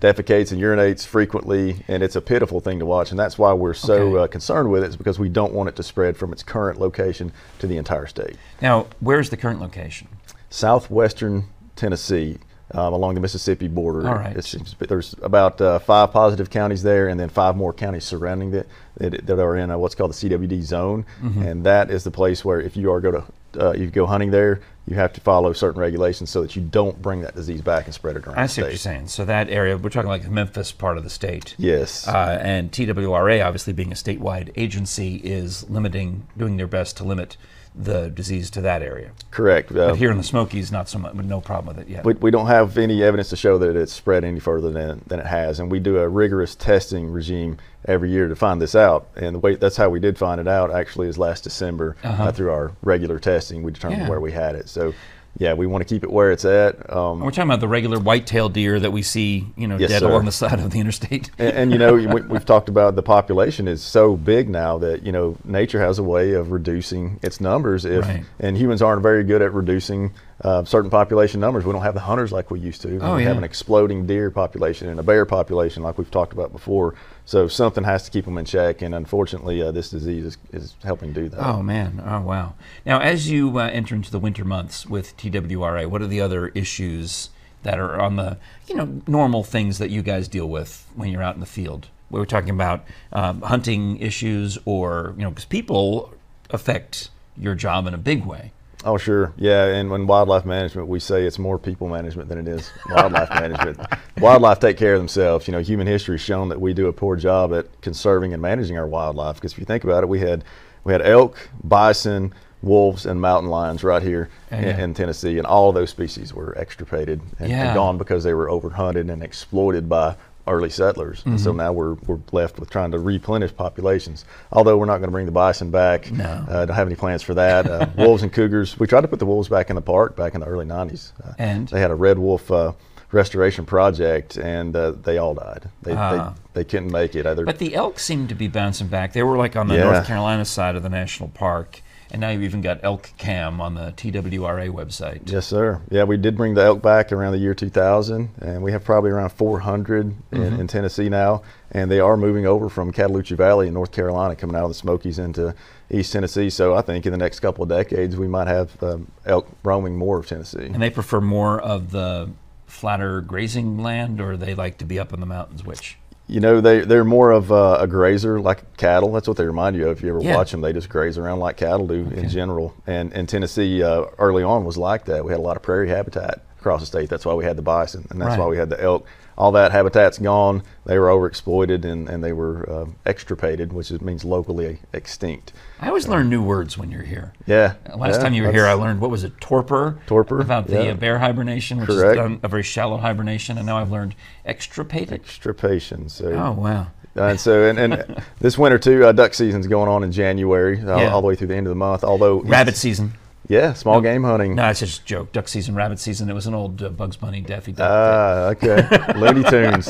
defecates 0.00 0.52
and 0.52 0.60
urinates 0.60 1.06
frequently, 1.06 1.84
and 1.88 2.02
it's 2.02 2.16
a 2.16 2.20
pitiful 2.20 2.60
thing 2.60 2.78
to 2.78 2.86
watch. 2.86 3.10
And 3.10 3.18
that's 3.18 3.38
why 3.38 3.52
we're 3.52 3.74
so 3.74 3.94
Okay. 3.94 4.22
uh, 4.24 4.26
concerned 4.26 4.70
with 4.70 4.82
it, 4.84 4.88
is 4.90 4.96
because 4.96 5.18
we 5.18 5.28
don't 5.28 5.52
want 5.52 5.68
it 5.68 5.76
to 5.76 5.82
spread 5.82 6.16
from 6.16 6.32
its 6.32 6.42
current 6.42 6.78
location 6.80 7.32
to 7.58 7.66
the 7.66 7.76
entire 7.78 8.06
state. 8.06 8.36
Now, 8.60 8.86
where's 9.00 9.30
the 9.30 9.36
current 9.36 9.60
location? 9.60 10.08
Southwestern 10.50 11.44
Tennessee. 11.76 12.38
Um, 12.74 12.92
along 12.92 13.14
the 13.14 13.20
Mississippi 13.20 13.68
border, 13.68 14.08
All 14.08 14.16
right. 14.16 14.36
It's- 14.36 14.74
there's 14.88 15.14
about 15.22 15.60
uh, 15.60 15.78
five 15.78 16.10
positive 16.10 16.50
counties 16.50 16.82
there, 16.82 17.06
and 17.06 17.18
then 17.18 17.28
five 17.28 17.54
more 17.56 17.72
counties 17.72 18.02
surrounding 18.02 18.52
it 18.52 18.66
that, 18.98 19.24
that 19.24 19.38
are 19.38 19.56
in 19.56 19.70
uh 19.70 19.78
what's 19.78 19.94
called 19.94 20.10
the 20.10 20.14
CWD 20.14 20.62
zone, 20.62 21.06
Mm-hmm. 21.22 21.42
and 21.42 21.64
that 21.64 21.92
is 21.92 22.02
the 22.02 22.10
place 22.10 22.44
where 22.44 22.60
if 22.60 22.76
you 22.76 22.90
are 22.90 23.00
go 23.00 23.12
to 23.12 23.24
uh, 23.68 23.72
you 23.72 23.86
go 23.86 24.04
hunting 24.04 24.32
there, 24.32 24.60
you 24.86 24.94
have 24.94 25.12
to 25.14 25.20
follow 25.20 25.52
certain 25.52 25.80
regulations 25.80 26.30
so 26.30 26.42
that 26.42 26.54
you 26.54 26.62
don't 26.62 27.02
bring 27.02 27.20
that 27.22 27.34
disease 27.34 27.60
back 27.60 27.86
and 27.86 27.94
spread 27.94 28.16
it 28.16 28.26
around. 28.26 28.38
I 28.38 28.46
see 28.46 28.62
what 28.62 28.70
you're 28.70 28.78
saying. 28.78 29.08
So 29.08 29.24
that 29.24 29.48
area, 29.50 29.76
we're 29.76 29.90
talking 29.90 30.08
like 30.08 30.22
the 30.22 30.30
Memphis 30.30 30.70
part 30.70 30.96
of 30.96 31.04
the 31.04 31.10
state. 31.10 31.54
Yes. 31.58 32.06
Uh, 32.06 32.38
and 32.40 32.70
TWRA, 32.70 33.44
obviously 33.44 33.72
being 33.72 33.90
a 33.90 33.96
statewide 33.96 34.52
agency, 34.56 35.16
is 35.16 35.68
limiting, 35.68 36.26
doing 36.36 36.56
their 36.56 36.68
best 36.68 36.96
to 36.98 37.04
limit 37.04 37.36
the 37.78 38.08
disease 38.08 38.48
to 38.50 38.60
that 38.62 38.80
area. 38.80 39.10
Correct. 39.30 39.70
Uh, 39.70 39.88
But 39.88 39.96
here 39.96 40.10
in 40.10 40.16
the 40.16 40.22
Smokies, 40.22 40.72
not 40.72 40.88
so 40.88 40.98
much, 40.98 41.14
no 41.14 41.40
problem 41.40 41.76
with 41.76 41.86
it 41.86 41.90
yet. 41.90 42.04
we, 42.04 42.14
we 42.14 42.30
don't 42.30 42.46
have 42.46 42.78
any 42.78 43.02
evidence 43.02 43.28
to 43.30 43.36
show 43.36 43.58
that 43.58 43.76
it's 43.76 43.92
spread 43.92 44.24
any 44.24 44.40
further 44.40 44.70
than, 44.70 45.02
than 45.06 45.20
it 45.20 45.26
has, 45.26 45.60
and 45.60 45.70
we 45.70 45.78
do 45.78 45.98
a 45.98 46.08
rigorous 46.08 46.54
testing 46.54 47.10
regime 47.10 47.58
every 47.86 48.10
year 48.10 48.28
to 48.28 48.36
find 48.36 48.60
this 48.60 48.74
out. 48.74 49.08
And 49.16 49.34
the 49.34 49.38
way 49.38 49.54
that's 49.56 49.76
how 49.76 49.88
we 49.88 50.00
did 50.00 50.18
find 50.18 50.40
it 50.40 50.48
out 50.48 50.70
actually 50.70 51.08
is 51.08 51.18
last 51.18 51.44
December 51.44 51.96
uh 52.02 52.32
through 52.32 52.50
our 52.50 52.72
regular 52.82 53.18
testing. 53.18 53.62
We 53.62 53.72
determined 53.72 54.02
Uh-huh. 54.02 54.06
Yeah. 54.06 54.10
where 54.10 54.20
we 54.20 54.32
had 54.32 54.54
it. 54.56 54.68
So, 54.68 54.92
yeah, 55.38 55.52
we 55.52 55.66
want 55.66 55.86
to 55.86 55.94
keep 55.94 56.02
it 56.02 56.10
where 56.10 56.30
it's 56.32 56.46
at. 56.46 56.90
Um, 56.90 57.20
We're 57.20 57.30
talking 57.30 57.50
about 57.50 57.60
the 57.60 57.68
regular 57.68 57.98
white-tailed 57.98 58.54
deer 58.54 58.80
that 58.80 58.90
we 58.90 59.02
see, 59.02 59.46
you 59.54 59.66
know, 59.68 59.76
Yes, 59.76 59.90
dead 59.90 60.00
sir. 60.00 60.08
along 60.08 60.24
the 60.24 60.32
side 60.32 60.58
of 60.60 60.70
the 60.70 60.80
interstate. 60.80 61.30
and, 61.38 61.54
and 61.54 61.72
you 61.72 61.78
know, 61.78 61.92
we, 61.92 62.06
we've 62.22 62.46
talked 62.46 62.70
about 62.70 62.96
the 62.96 63.02
population 63.02 63.68
is 63.68 63.82
so 63.82 64.16
big 64.16 64.48
now 64.48 64.78
that 64.78 65.02
you 65.04 65.12
know 65.12 65.36
nature 65.44 65.78
has 65.78 65.98
a 65.98 66.02
way 66.02 66.32
of 66.32 66.52
reducing 66.52 67.20
its 67.22 67.38
numbers. 67.40 67.84
If 67.84 68.04
Right. 68.06 68.24
and 68.40 68.56
humans 68.56 68.80
aren't 68.80 69.02
very 69.02 69.24
good 69.24 69.42
at 69.42 69.52
reducing 69.52 70.12
uh, 70.42 70.64
certain 70.64 70.90
population 70.90 71.38
numbers. 71.40 71.64
We 71.64 71.72
don't 71.72 71.82
have 71.82 71.94
the 71.94 72.00
hunters 72.00 72.30
like 72.32 72.50
we 72.50 72.58
used 72.60 72.82
to. 72.82 72.98
Oh, 73.00 73.16
we 73.16 73.24
have 73.24 73.38
an 73.38 73.44
exploding 73.44 74.06
deer 74.06 74.30
population 74.30 74.88
and 74.88 75.00
a 75.00 75.02
bear 75.02 75.24
population 75.26 75.82
like 75.82 75.96
we've 75.98 76.10
talked 76.10 76.32
about 76.34 76.52
before. 76.52 76.94
So 77.26 77.48
something 77.48 77.82
has 77.82 78.04
to 78.04 78.10
keep 78.12 78.24
them 78.24 78.38
in 78.38 78.44
check, 78.44 78.82
and 78.82 78.94
unfortunately, 78.94 79.60
uh, 79.60 79.72
this 79.72 79.90
disease 79.90 80.24
is, 80.24 80.38
is 80.52 80.76
helping 80.84 81.12
do 81.12 81.28
that. 81.28 81.44
Oh 81.44 81.60
man! 81.60 82.00
Oh 82.06 82.20
wow! 82.20 82.54
Now, 82.86 83.00
as 83.00 83.28
you 83.28 83.58
uh, 83.58 83.64
enter 83.64 83.96
into 83.96 84.12
the 84.12 84.20
winter 84.20 84.44
months 84.44 84.86
with 84.86 85.16
TWRA, 85.16 85.88
what 85.88 86.00
are 86.00 86.06
the 86.06 86.20
other 86.20 86.48
issues 86.48 87.30
that 87.64 87.80
are 87.80 88.00
on 88.00 88.14
the 88.14 88.38
you 88.68 88.76
know 88.76 89.02
normal 89.08 89.42
things 89.42 89.78
that 89.78 89.90
you 89.90 90.02
guys 90.02 90.28
deal 90.28 90.48
with 90.48 90.86
when 90.94 91.10
you're 91.10 91.22
out 91.22 91.34
in 91.34 91.40
the 91.40 91.46
field? 91.46 91.88
We 92.12 92.20
were 92.20 92.26
talking 92.26 92.50
about 92.50 92.84
um, 93.12 93.42
hunting 93.42 93.96
issues, 93.96 94.56
or 94.64 95.12
you 95.16 95.24
know, 95.24 95.30
because 95.30 95.46
people 95.46 96.14
affect 96.50 97.10
your 97.36 97.56
job 97.56 97.88
in 97.88 97.94
a 97.94 97.98
big 97.98 98.24
way. 98.24 98.52
Oh, 98.84 98.98
sure. 98.98 99.32
Yeah, 99.36 99.64
and 99.64 99.90
when 99.90 100.06
wildlife 100.06 100.44
management, 100.44 100.86
we 100.88 101.00
say 101.00 101.24
it's 101.24 101.38
more 101.38 101.58
people 101.58 101.88
management 101.88 102.28
than 102.28 102.38
it 102.38 102.46
is 102.46 102.70
wildlife 102.90 103.30
management. 103.40 103.80
Wildlife 104.20 104.60
take 104.60 104.76
care 104.76 104.94
of 104.94 105.00
themselves. 105.00 105.48
You 105.48 105.52
know, 105.52 105.58
human 105.60 105.86
history 105.86 106.14
has 106.14 106.20
shown 106.20 106.48
that 106.50 106.60
we 106.60 106.72
do 106.74 106.86
a 106.86 106.92
poor 106.92 107.16
job 107.16 107.52
at 107.54 107.66
conserving 107.80 108.32
and 108.32 108.40
managing 108.40 108.78
our 108.78 108.86
wildlife. 108.86 109.36
Because 109.36 109.52
if 109.52 109.58
you 109.58 109.64
think 109.64 109.82
about 109.84 110.02
it, 110.04 110.08
we 110.08 110.20
had 110.20 110.44
we 110.84 110.92
had 110.92 111.02
elk, 111.02 111.48
bison, 111.64 112.32
wolves, 112.62 113.06
and 113.06 113.20
mountain 113.20 113.50
lions 113.50 113.82
right 113.82 114.02
here 114.02 114.28
in, 114.52 114.62
Yeah. 114.62 114.78
in 114.84 114.94
Tennessee, 114.94 115.36
and 115.38 115.46
all 115.46 115.68
of 115.70 115.74
those 115.74 115.90
species 115.90 116.32
were 116.32 116.56
extirpated 116.56 117.20
and, 117.40 117.50
Yeah. 117.50 117.66
and 117.68 117.74
gone 117.74 117.98
because 117.98 118.22
they 118.22 118.34
were 118.34 118.46
overhunted 118.46 119.10
and 119.12 119.20
exploited 119.22 119.88
by 119.88 120.14
early 120.46 120.70
settlers. 120.70 121.22
And 121.24 121.34
Mm-hmm. 121.34 121.44
so 121.44 121.52
now 121.52 121.72
we're, 121.72 121.94
we're 122.06 122.18
left 122.32 122.58
with 122.58 122.70
trying 122.70 122.90
to 122.92 122.98
replenish 122.98 123.54
populations. 123.54 124.24
Although 124.52 124.76
we're 124.76 124.86
not 124.86 124.98
going 124.98 125.08
to 125.08 125.12
bring 125.12 125.26
the 125.26 125.32
bison 125.32 125.70
back. 125.70 126.10
No. 126.12 126.24
Uh, 126.24 126.64
don't 126.66 126.76
have 126.76 126.86
any 126.86 126.96
plans 126.96 127.22
for 127.22 127.34
that. 127.34 127.66
Uh, 127.66 127.86
wolves 127.96 128.22
and 128.22 128.32
cougars. 128.32 128.78
We 128.78 128.86
tried 128.86 129.02
to 129.02 129.08
put 129.08 129.18
the 129.18 129.26
wolves 129.26 129.48
back 129.48 129.70
in 129.70 129.76
the 129.76 129.82
park 129.82 130.16
back 130.16 130.34
in 130.34 130.40
the 130.40 130.46
early 130.46 130.66
90s. 130.66 131.12
Uh, 131.24 131.32
And? 131.38 131.68
they 131.68 131.80
had 131.80 131.90
a 131.90 131.94
red 131.94 132.18
wolf 132.18 132.50
uh, 132.50 132.72
restoration 133.12 133.64
project, 133.64 134.36
and 134.36 134.74
uh, 134.74 134.90
they 134.90 135.18
all 135.18 135.34
died. 135.34 135.68
They, 135.82 135.92
Ah. 135.94 136.34
they, 136.52 136.62
they 136.62 136.64
couldn't 136.68 136.90
make 136.90 137.14
it. 137.14 137.26
Either. 137.26 137.44
But 137.44 137.58
the 137.58 137.74
elk 137.74 137.98
seemed 137.98 138.28
to 138.30 138.34
be 138.34 138.48
bouncing 138.48 138.88
back. 138.88 139.12
They 139.12 139.22
were 139.22 139.36
like 139.36 139.56
on 139.56 139.68
the 139.68 139.74
Yeah. 139.76 139.84
North 139.84 140.06
Carolina 140.06 140.44
side 140.44 140.74
of 140.76 140.82
the 140.82 140.88
national 140.88 141.28
park, 141.30 141.82
and 142.10 142.20
now 142.20 142.30
you've 142.30 142.42
even 142.42 142.60
got 142.60 142.80
elk 142.82 143.10
cam 143.18 143.60
on 143.60 143.74
the 143.74 143.92
TWRA 143.92 144.68
website. 144.70 145.30
Yes, 145.30 145.46
sir. 145.46 145.80
Yeah, 145.90 146.04
we 146.04 146.16
did 146.16 146.36
bring 146.36 146.54
the 146.54 146.62
elk 146.62 146.82
back 146.82 147.12
around 147.12 147.32
the 147.32 147.38
year 147.38 147.54
2000, 147.54 148.30
and 148.40 148.62
we 148.62 148.72
have 148.72 148.84
probably 148.84 149.10
around 149.10 149.30
400 149.30 150.14
in, 150.32 150.42
in 150.60 150.66
Tennessee 150.66 151.08
now, 151.08 151.42
and 151.72 151.90
they 151.90 152.00
are 152.00 152.16
moving 152.16 152.46
over 152.46 152.68
from 152.68 152.92
Cataloochee 152.92 153.36
Valley 153.36 153.68
in 153.68 153.74
North 153.74 153.92
Carolina, 153.92 154.36
coming 154.36 154.56
out 154.56 154.64
of 154.64 154.70
the 154.70 154.74
Smokies 154.74 155.18
into 155.18 155.54
East 155.90 156.12
Tennessee. 156.12 156.50
So 156.50 156.74
I 156.74 156.82
think 156.82 157.06
in 157.06 157.12
the 157.12 157.18
next 157.18 157.40
couple 157.40 157.62
of 157.62 157.68
decades, 157.68 158.16
we 158.16 158.28
might 158.28 158.48
have 158.48 158.82
um, 158.82 159.10
elk 159.24 159.48
roaming 159.62 159.96
more 159.96 160.18
of 160.18 160.26
Tennessee. 160.26 160.66
And 160.66 160.82
they 160.82 160.90
prefer 160.90 161.20
more 161.20 161.60
of 161.60 161.90
the 161.90 162.30
flatter 162.66 163.20
grazing 163.20 163.78
land, 163.78 164.20
or 164.20 164.36
they 164.36 164.54
like 164.54 164.78
to 164.78 164.84
be 164.84 164.98
up 164.98 165.12
in 165.12 165.20
the 165.20 165.26
mountains? 165.26 165.64
Which? 165.64 165.98
You 166.28 166.40
know, 166.40 166.60
they, 166.60 166.80
they're 166.80 167.04
more 167.04 167.30
of 167.30 167.52
uh, 167.52 167.78
a 167.80 167.86
grazer 167.86 168.40
like 168.40 168.76
cattle. 168.76 169.12
That's 169.12 169.28
what 169.28 169.36
they 169.36 169.44
remind 169.46 169.76
you 169.76 169.88
of. 169.88 169.98
If 169.98 170.02
you 170.02 170.08
ever 170.10 170.20
Yeah. 170.20 170.34
watch 170.36 170.50
them, 170.50 170.60
they 170.60 170.72
just 170.72 170.88
graze 170.88 171.18
around 171.18 171.38
like 171.38 171.56
cattle 171.56 171.86
do 171.86 172.08
in 172.14 172.28
general. 172.28 172.74
And, 172.86 173.12
and 173.12 173.28
Tennessee 173.28 173.82
uh, 173.82 174.06
early 174.18 174.42
on 174.42 174.64
was 174.64 174.76
like 174.76 175.04
that. 175.04 175.24
We 175.24 175.30
had 175.30 175.38
a 175.38 175.42
lot 175.42 175.56
of 175.56 175.62
prairie 175.62 175.88
habitat 175.88 176.40
across 176.58 176.80
the 176.80 176.86
state. 176.86 177.08
That's 177.08 177.24
why 177.24 177.34
we 177.34 177.44
had 177.44 177.56
the 177.56 177.62
bison, 177.62 178.08
and 178.10 178.20
that's 178.20 178.30
Right. 178.30 178.40
why 178.40 178.46
we 178.46 178.56
had 178.56 178.70
the 178.70 178.82
elk. 178.82 179.06
All 179.38 179.52
that 179.52 179.70
habitat's 179.72 180.18
gone. 180.18 180.62
They 180.86 180.98
were 180.98 181.08
overexploited 181.08 181.84
and, 181.84 182.08
and 182.08 182.24
they 182.24 182.32
were 182.32 182.68
uh, 182.70 182.86
extirpated, 183.04 183.72
which 183.72 183.90
is, 183.90 184.00
means 184.00 184.24
locally 184.24 184.78
extinct. 184.94 185.52
I 185.78 185.88
always 185.88 186.08
learn 186.08 186.30
new 186.30 186.42
words 186.42 186.78
when 186.78 186.90
you're 186.90 187.02
here. 187.02 187.34
Yeah. 187.46 187.74
Last 187.94 188.16
yeah, 188.16 188.22
time 188.22 188.32
you 188.34 188.44
were 188.44 188.52
here, 188.52 188.66
I 188.66 188.72
learned 188.72 189.00
what 189.00 189.10
was 189.10 189.24
it, 189.24 189.38
torpor? 189.40 189.98
Torpor, 190.06 190.40
About 190.40 190.68
the 190.68 190.84
yeah. 190.84 190.90
uh, 190.92 190.94
bear 190.94 191.18
hibernation, 191.18 191.78
which 191.78 191.88
Correct. 191.88 192.18
is 192.32 192.38
a 192.42 192.48
very 192.48 192.62
shallow 192.62 192.96
hibernation, 192.96 193.58
and 193.58 193.66
now 193.66 193.76
I've 193.78 193.90
learned 193.90 194.14
extirpated. 194.46 195.12
Extirpation. 195.12 196.08
So 196.08 196.32
Oh 196.32 196.52
wow! 196.52 196.86
Uh, 197.16 197.24
and 197.24 197.40
so, 197.40 197.64
and, 197.68 197.78
and 197.78 198.22
this 198.40 198.56
winter 198.56 198.78
too, 198.78 199.04
uh, 199.04 199.12
duck 199.12 199.34
season's 199.34 199.66
going 199.66 199.88
on 199.88 200.02
in 200.02 200.12
January, 200.12 200.80
uh, 200.80 200.98
Yeah. 200.98 201.12
all 201.12 201.20
the 201.20 201.26
way 201.26 201.34
through 201.34 201.48
the 201.48 201.56
end 201.56 201.66
of 201.66 201.70
the 201.70 201.74
month. 201.76 202.04
Although 202.04 202.40
Rabbit 202.40 202.76
season. 202.76 203.12
Yeah, 203.48 203.72
small 203.72 204.00
game 204.00 204.24
hunting. 204.24 204.54
No, 204.54 204.68
it's 204.68 204.80
just 204.80 205.02
a 205.02 205.04
joke. 205.04 205.32
Duck 205.32 205.48
season, 205.48 205.74
rabbit 205.74 205.98
season. 205.98 206.28
It 206.28 206.34
was 206.34 206.46
an 206.46 206.54
old 206.54 206.82
uh, 206.82 206.88
Bugs 206.90 207.16
Bunny, 207.16 207.40
Daffy 207.40 207.72
Duck. 207.72 207.88
Ah, 207.90 208.48
okay, 208.50 209.12
Looney 209.18 209.42
Tunes. 209.44 209.88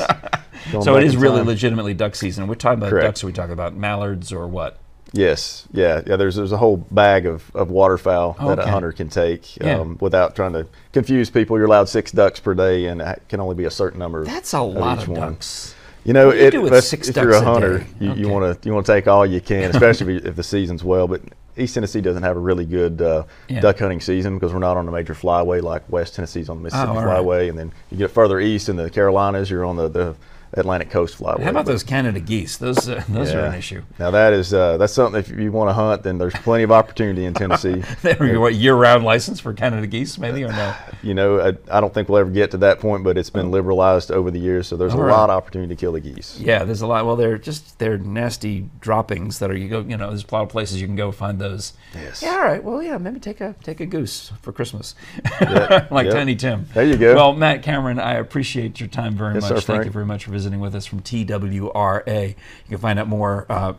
Going 0.71 0.83
so 0.83 0.97
it 0.97 1.03
is 1.03 1.15
really 1.15 1.37
time. 1.39 1.47
legitimately 1.47 1.93
duck 1.93 2.15
season. 2.15 2.47
We're 2.47 2.55
talking 2.55 2.79
about 2.79 2.89
Correct. 2.89 3.05
ducks. 3.05 3.23
Are 3.23 3.27
we 3.27 3.33
talking 3.33 3.53
about 3.53 3.75
mallards 3.75 4.33
or 4.33 4.47
what? 4.47 4.77
Yes, 5.13 5.65
yeah, 5.71 6.01
yeah. 6.05 6.17
There's 6.17 6.35
there's 6.35 6.51
a 6.51 6.57
whole 6.57 6.77
bag 6.77 7.25
of, 7.25 7.49
of 7.55 7.71
waterfowl 7.71 8.33
that 8.39 8.59
Okay. 8.59 8.67
a 8.67 8.71
hunter 8.71 8.91
can 8.91 9.07
take 9.07 9.55
Yeah. 9.57 9.79
um, 9.79 9.97
without 10.01 10.35
trying 10.35 10.51
to 10.53 10.67
confuse 10.91 11.29
people. 11.29 11.57
You're 11.57 11.67
allowed 11.67 11.87
six 11.87 12.11
ducks 12.11 12.41
per 12.41 12.53
day, 12.53 12.87
and 12.87 12.99
it 13.01 13.21
can 13.29 13.39
only 13.39 13.55
be 13.55 13.63
a 13.65 13.71
certain 13.71 13.99
number. 13.99 14.25
That's 14.25 14.51
a 14.53 14.61
lot 14.61 14.97
each 14.97 15.03
of 15.03 15.09
one. 15.09 15.19
ducks. 15.33 15.73
You 16.03 16.11
know, 16.13 16.33
you 16.33 16.39
it, 16.41 16.51
do 16.51 16.61
with 16.61 16.83
six 16.83 17.07
if 17.07 17.15
ducks 17.15 17.23
you're 17.25 17.33
a 17.35 17.39
a 17.41 17.43
hunter, 17.43 17.77
day? 17.79 17.85
you, 18.01 18.11
Okay. 18.11 18.19
you 18.21 18.27
want 18.29 18.61
to 18.61 18.67
you 18.67 18.73
want 18.73 18.85
to 18.85 18.91
take 18.91 19.07
all 19.07 19.25
you 19.25 19.39
can, 19.39 19.69
especially 19.71 20.17
if, 20.17 20.25
if 20.25 20.35
the 20.35 20.43
season's 20.43 20.83
well. 20.83 21.07
But 21.07 21.21
East 21.57 21.73
Tennessee 21.75 22.01
doesn't 22.01 22.23
have 22.23 22.35
a 22.37 22.39
really 22.39 22.65
good 22.65 23.01
uh, 23.01 23.23
Yeah. 23.47 23.61
duck 23.61 23.79
hunting 23.79 23.99
season 24.01 24.35
because 24.35 24.53
we're 24.53 24.59
not 24.59 24.77
on 24.77 24.87
a 24.87 24.91
major 24.91 25.13
flyway 25.13 25.61
like 25.61 25.83
West 25.89 26.15
Tennessee's 26.15 26.49
on 26.49 26.57
the 26.57 26.63
Mississippi 26.63 26.91
Oh, 26.91 26.95
all 26.99 27.05
right. 27.05 27.19
Flyway, 27.23 27.49
and 27.49 27.57
then 27.57 27.71
you 27.91 27.97
get 27.97 28.11
further 28.11 28.39
east 28.39 28.69
in 28.69 28.75
the 28.75 28.89
Carolinas, 28.89 29.49
you're 29.49 29.65
on 29.65 29.75
the, 29.75 29.87
the 29.87 30.15
Atlantic 30.57 30.89
Coast 30.89 31.17
Flyway. 31.19 31.43
How 31.43 31.51
about 31.51 31.65
But- 31.65 31.71
those 31.71 31.83
Canada 31.83 32.19
geese? 32.19 32.57
Those 32.57 32.87
uh, 32.89 33.03
those 33.09 33.33
are 33.33 33.45
an 33.45 33.53
issue. 33.55 33.83
Now 33.99 34.11
that 34.11 34.33
is 34.33 34.53
uh, 34.53 34.77
that's 34.77 34.93
something 34.93 35.19
if 35.19 35.29
you 35.29 35.51
want 35.51 35.69
to 35.69 35.73
hunt, 35.73 36.03
then 36.03 36.17
there's 36.17 36.33
plenty 36.33 36.63
of 36.63 36.71
opportunity 36.71 37.25
in 37.25 37.33
Tennessee. 37.33 37.83
There 38.01 38.15
go. 38.15 38.39
What 38.39 38.55
year-round 38.55 39.03
license 39.03 39.39
for 39.39 39.53
Canada 39.53 39.87
geese, 39.87 40.17
maybe 40.17 40.43
or 40.43 40.49
no? 40.51 40.75
you 41.03 41.13
know, 41.13 41.39
I, 41.39 41.77
I 41.77 41.81
don't 41.81 41.93
think 41.93 42.09
we'll 42.09 42.19
ever 42.19 42.29
get 42.29 42.51
to 42.51 42.57
that 42.57 42.79
point, 42.79 43.03
but 43.03 43.17
it's 43.17 43.29
been 43.29 43.51
liberalized 43.51 44.11
over 44.11 44.31
the 44.31 44.39
years, 44.39 44.67
so 44.67 44.77
there's 44.77 44.93
All 44.93 45.01
a 45.01 45.05
right. 45.05 45.11
lot 45.11 45.29
of 45.29 45.35
opportunity 45.35 45.75
to 45.75 45.79
kill 45.79 45.91
the 45.93 45.99
geese. 45.99 46.39
Yeah, 46.39 46.63
there's 46.63 46.81
a 46.81 46.87
lot. 46.87 47.05
Well, 47.05 47.15
they're 47.15 47.37
just 47.37 47.79
they're 47.79 47.97
nasty 47.97 48.69
droppings 48.81 49.39
that 49.39 49.49
are 49.51 49.57
you 49.57 49.67
go. 49.67 49.81
You 49.81 49.97
know, 49.97 50.09
there's 50.09 50.23
a 50.29 50.33
lot 50.33 50.43
of 50.43 50.49
places 50.49 50.79
you 50.81 50.87
can 50.87 50.95
go 50.95 51.11
find 51.11 51.39
those. 51.39 51.73
Yes. 51.93 52.21
Yeah. 52.21 52.31
All 52.31 52.39
right. 52.43 52.63
Well, 52.63 52.81
yeah. 52.81 52.97
Maybe 52.97 53.19
take 53.19 53.41
a 53.41 53.55
take 53.63 53.79
a 53.79 53.85
goose 53.85 54.31
for 54.41 54.51
Christmas, 54.51 54.95
Yeah, 55.41 55.87
like 55.91 56.05
yeah. 56.07 56.13
Tiny 56.13 56.35
Tim. 56.35 56.67
There 56.73 56.85
you 56.85 56.97
go. 56.97 57.15
Well, 57.15 57.33
Matt 57.33 57.63
Cameron, 57.63 57.99
I 57.99 58.13
appreciate 58.15 58.79
your 58.79 58.89
time 58.89 59.15
very 59.15 59.33
Yes, 59.35 59.43
much. 59.49 59.65
sir, 59.65 59.73
Thank 59.73 59.85
you 59.85 59.91
very 59.91 60.05
much 60.05 60.25
for 60.25 60.31
visiting 60.31 60.46
with 60.59 60.75
us 60.75 60.85
from 60.85 61.01
TWRA. 61.01 62.27
You 62.29 62.35
can 62.69 62.77
find 62.77 62.99
out 62.99 63.07
more. 63.07 63.45
Uh, 63.49 63.73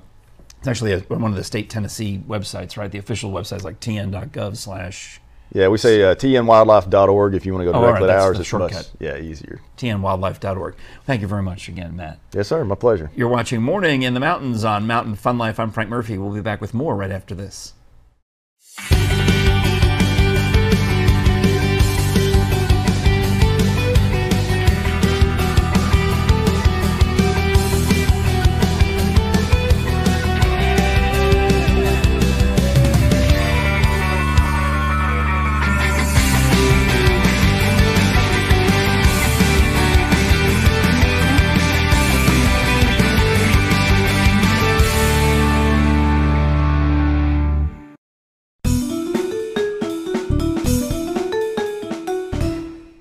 it's 0.59 0.69
actually 0.69 0.93
a, 0.93 1.01
one 1.01 1.31
of 1.31 1.37
the 1.37 1.45
state 1.45 1.71
Tennessee 1.71 2.21
websites, 2.27 2.77
right? 2.77 2.91
The 2.91 2.99
official 2.99 3.31
website's 3.33 3.65
like 3.65 3.79
tn.gov 3.81 4.57
slash 4.57 5.21
Yeah, 5.55 5.69
we 5.69 5.79
say 5.79 6.03
uh, 6.03 6.15
tnwildlife.org 6.17 7.35
if 7.35 7.47
you 7.47 7.53
want 7.55 7.65
to 7.65 7.73
go 7.73 7.79
Oh, 7.79 7.81
all 7.81 7.93
right, 7.93 8.01
directly 8.01 8.07
to 8.09 8.21
ours. 8.21 8.39
It's 8.41 8.49
shortcut. 8.49 8.73
much 8.73 8.87
yeah 8.99 9.17
easier. 9.19 9.61
tnwildlife.org. 9.77 10.75
Thank 11.05 11.21
you 11.23 11.29
very 11.29 11.43
much 11.45 11.69
again, 11.69 11.95
Matt. 11.97 12.19
Yes, 12.35 12.49
sir. 12.49 12.65
My 12.65 12.75
pleasure. 12.75 13.11
You're 13.15 13.29
watching 13.29 13.63
Morning 13.63 14.03
in 14.03 14.15
the 14.15 14.21
Mountains 14.21 14.65
on 14.65 14.87
Mountain 14.87 15.15
Fun 15.15 15.39
Life. 15.39 15.61
I'm 15.61 15.71
Frank 15.71 15.91
Murphy. 15.91 16.19
We'll 16.19 16.35
be 16.35 16.41
back 16.41 16.61
with 16.61 16.75
more 16.75 16.97
right 16.97 17.11
after 17.13 17.35
this. 17.37 17.75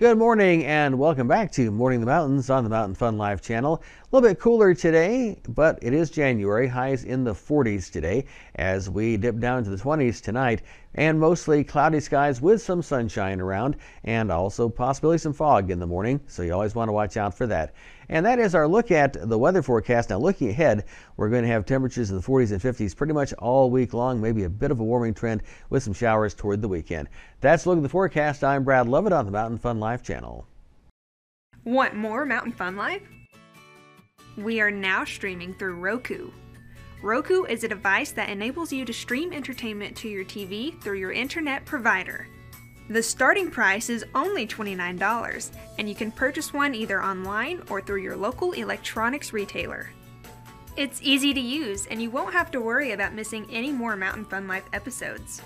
Good 0.08 0.18
morning 0.18 0.64
and 0.64 0.98
welcome 0.98 1.28
back 1.28 1.52
to 1.52 1.70
Morning 1.70 2.00
the 2.00 2.06
Mountains 2.06 2.50
on 2.50 2.64
the 2.64 2.70
Mountain 2.70 2.96
Fun 2.96 3.18
Life 3.18 3.42
channel. 3.42 3.84
A 3.84 4.16
little 4.16 4.30
bit 4.30 4.40
cooler 4.40 4.74
today, 4.74 5.38
but 5.50 5.80
it 5.82 5.94
is 5.94 6.10
January. 6.10 6.66
Highs 6.66 7.04
in 7.04 7.26
the 7.26 7.34
40s 7.34 7.92
today 7.92 8.24
as 8.56 8.90
we 8.90 9.18
dip 9.18 9.38
down 9.40 9.66
to 9.66 9.70
the 9.70 9.76
20s 9.76 10.22
tonight 10.22 10.62
and 10.96 11.20
mostly 11.20 11.62
cloudy 11.62 12.00
skies 12.00 12.42
with 12.42 12.62
some 12.62 12.82
sunshine 12.82 13.42
around 13.42 13.76
and 14.06 14.32
also 14.32 14.70
possibly 14.70 15.18
some 15.18 15.34
fog 15.34 15.72
in 15.72 15.80
the 15.80 15.86
morning. 15.86 16.22
So 16.28 16.42
you 16.42 16.54
always 16.54 16.74
want 16.74 16.88
to 16.88 16.94
watch 16.94 17.18
out 17.18 17.38
for 17.38 17.46
that. 17.48 17.74
And 18.10 18.26
that 18.26 18.40
is 18.40 18.56
our 18.56 18.68
look 18.68 18.92
at 18.92 19.30
the 19.30 19.38
weather 19.38 19.62
forecast. 19.62 20.10
Now, 20.10 20.18
looking 20.18 20.50
ahead, 20.50 20.86
we're 21.18 21.30
going 21.30 21.44
to 21.44 21.50
have 21.50 21.66
temperatures 21.66 22.10
in 22.10 22.16
the 22.16 22.22
40s 22.22 22.52
and 22.52 22.62
50s 22.62 22.96
pretty 22.96 23.14
much 23.14 23.34
all 23.34 23.70
week 23.70 23.94
long, 23.94 24.22
maybe 24.22 24.44
a 24.44 24.50
bit 24.50 24.72
of 24.72 24.80
a 24.80 24.84
warming 24.84 25.14
trend 25.14 25.44
with 25.70 25.84
some 25.84 25.94
showers 25.94 26.34
toward 26.34 26.62
the 26.62 26.68
weekend. 26.68 27.10
That's 27.42 27.66
a 27.66 27.70
look 27.70 27.78
at 27.78 27.84
the 27.84 27.90
forecast. 27.90 28.44
I'm 28.44 28.64
Brad 28.64 28.88
Lovett 28.88 29.14
on 29.14 29.26
the 29.26 29.32
Mountain 29.32 29.58
Fun 29.58 29.80
Life 29.80 30.04
channel. 30.04 30.48
Want 31.66 31.96
more 31.96 32.26
Mountain 32.26 32.54
Fun 32.54 32.78
Life? 32.78 33.04
We 34.38 34.62
are 34.62 34.72
now 34.72 35.04
streaming 35.04 35.54
through 35.54 35.76
Roku. 35.76 36.32
Roku 37.02 37.44
is 37.44 37.64
a 37.64 37.68
device 37.68 38.12
that 38.12 38.30
enables 38.30 38.72
you 38.72 38.86
to 38.86 38.94
stream 38.94 39.34
entertainment 39.34 39.96
to 39.98 40.08
your 40.08 40.24
TV 40.24 40.80
through 40.82 40.98
your 40.98 41.12
internet 41.12 41.66
provider. 41.66 42.28
The 42.90 43.04
starting 43.04 43.52
price 43.52 43.90
is 43.90 44.06
only 44.16 44.48
$29, 44.48 45.52
and 45.78 45.90
you 45.90 45.94
can 45.94 46.10
purchase 46.10 46.54
one 46.54 46.74
either 46.74 47.04
online 47.04 47.62
or 47.70 47.82
through 47.82 48.02
your 48.02 48.16
local 48.16 48.54
electronics 48.54 49.34
retailer. 49.34 49.90
It's 50.78 51.02
easy 51.02 51.34
to 51.34 51.40
use, 51.42 51.86
and 51.88 52.02
you 52.02 52.10
won't 52.10 52.32
have 52.32 52.50
to 52.52 52.62
worry 52.62 52.94
about 52.94 53.14
missing 53.14 53.46
any 53.52 53.74
more 53.74 53.98
Mountain 53.98 54.24
Fun 54.24 54.48
Life 54.48 54.64
episodes. 54.72 55.42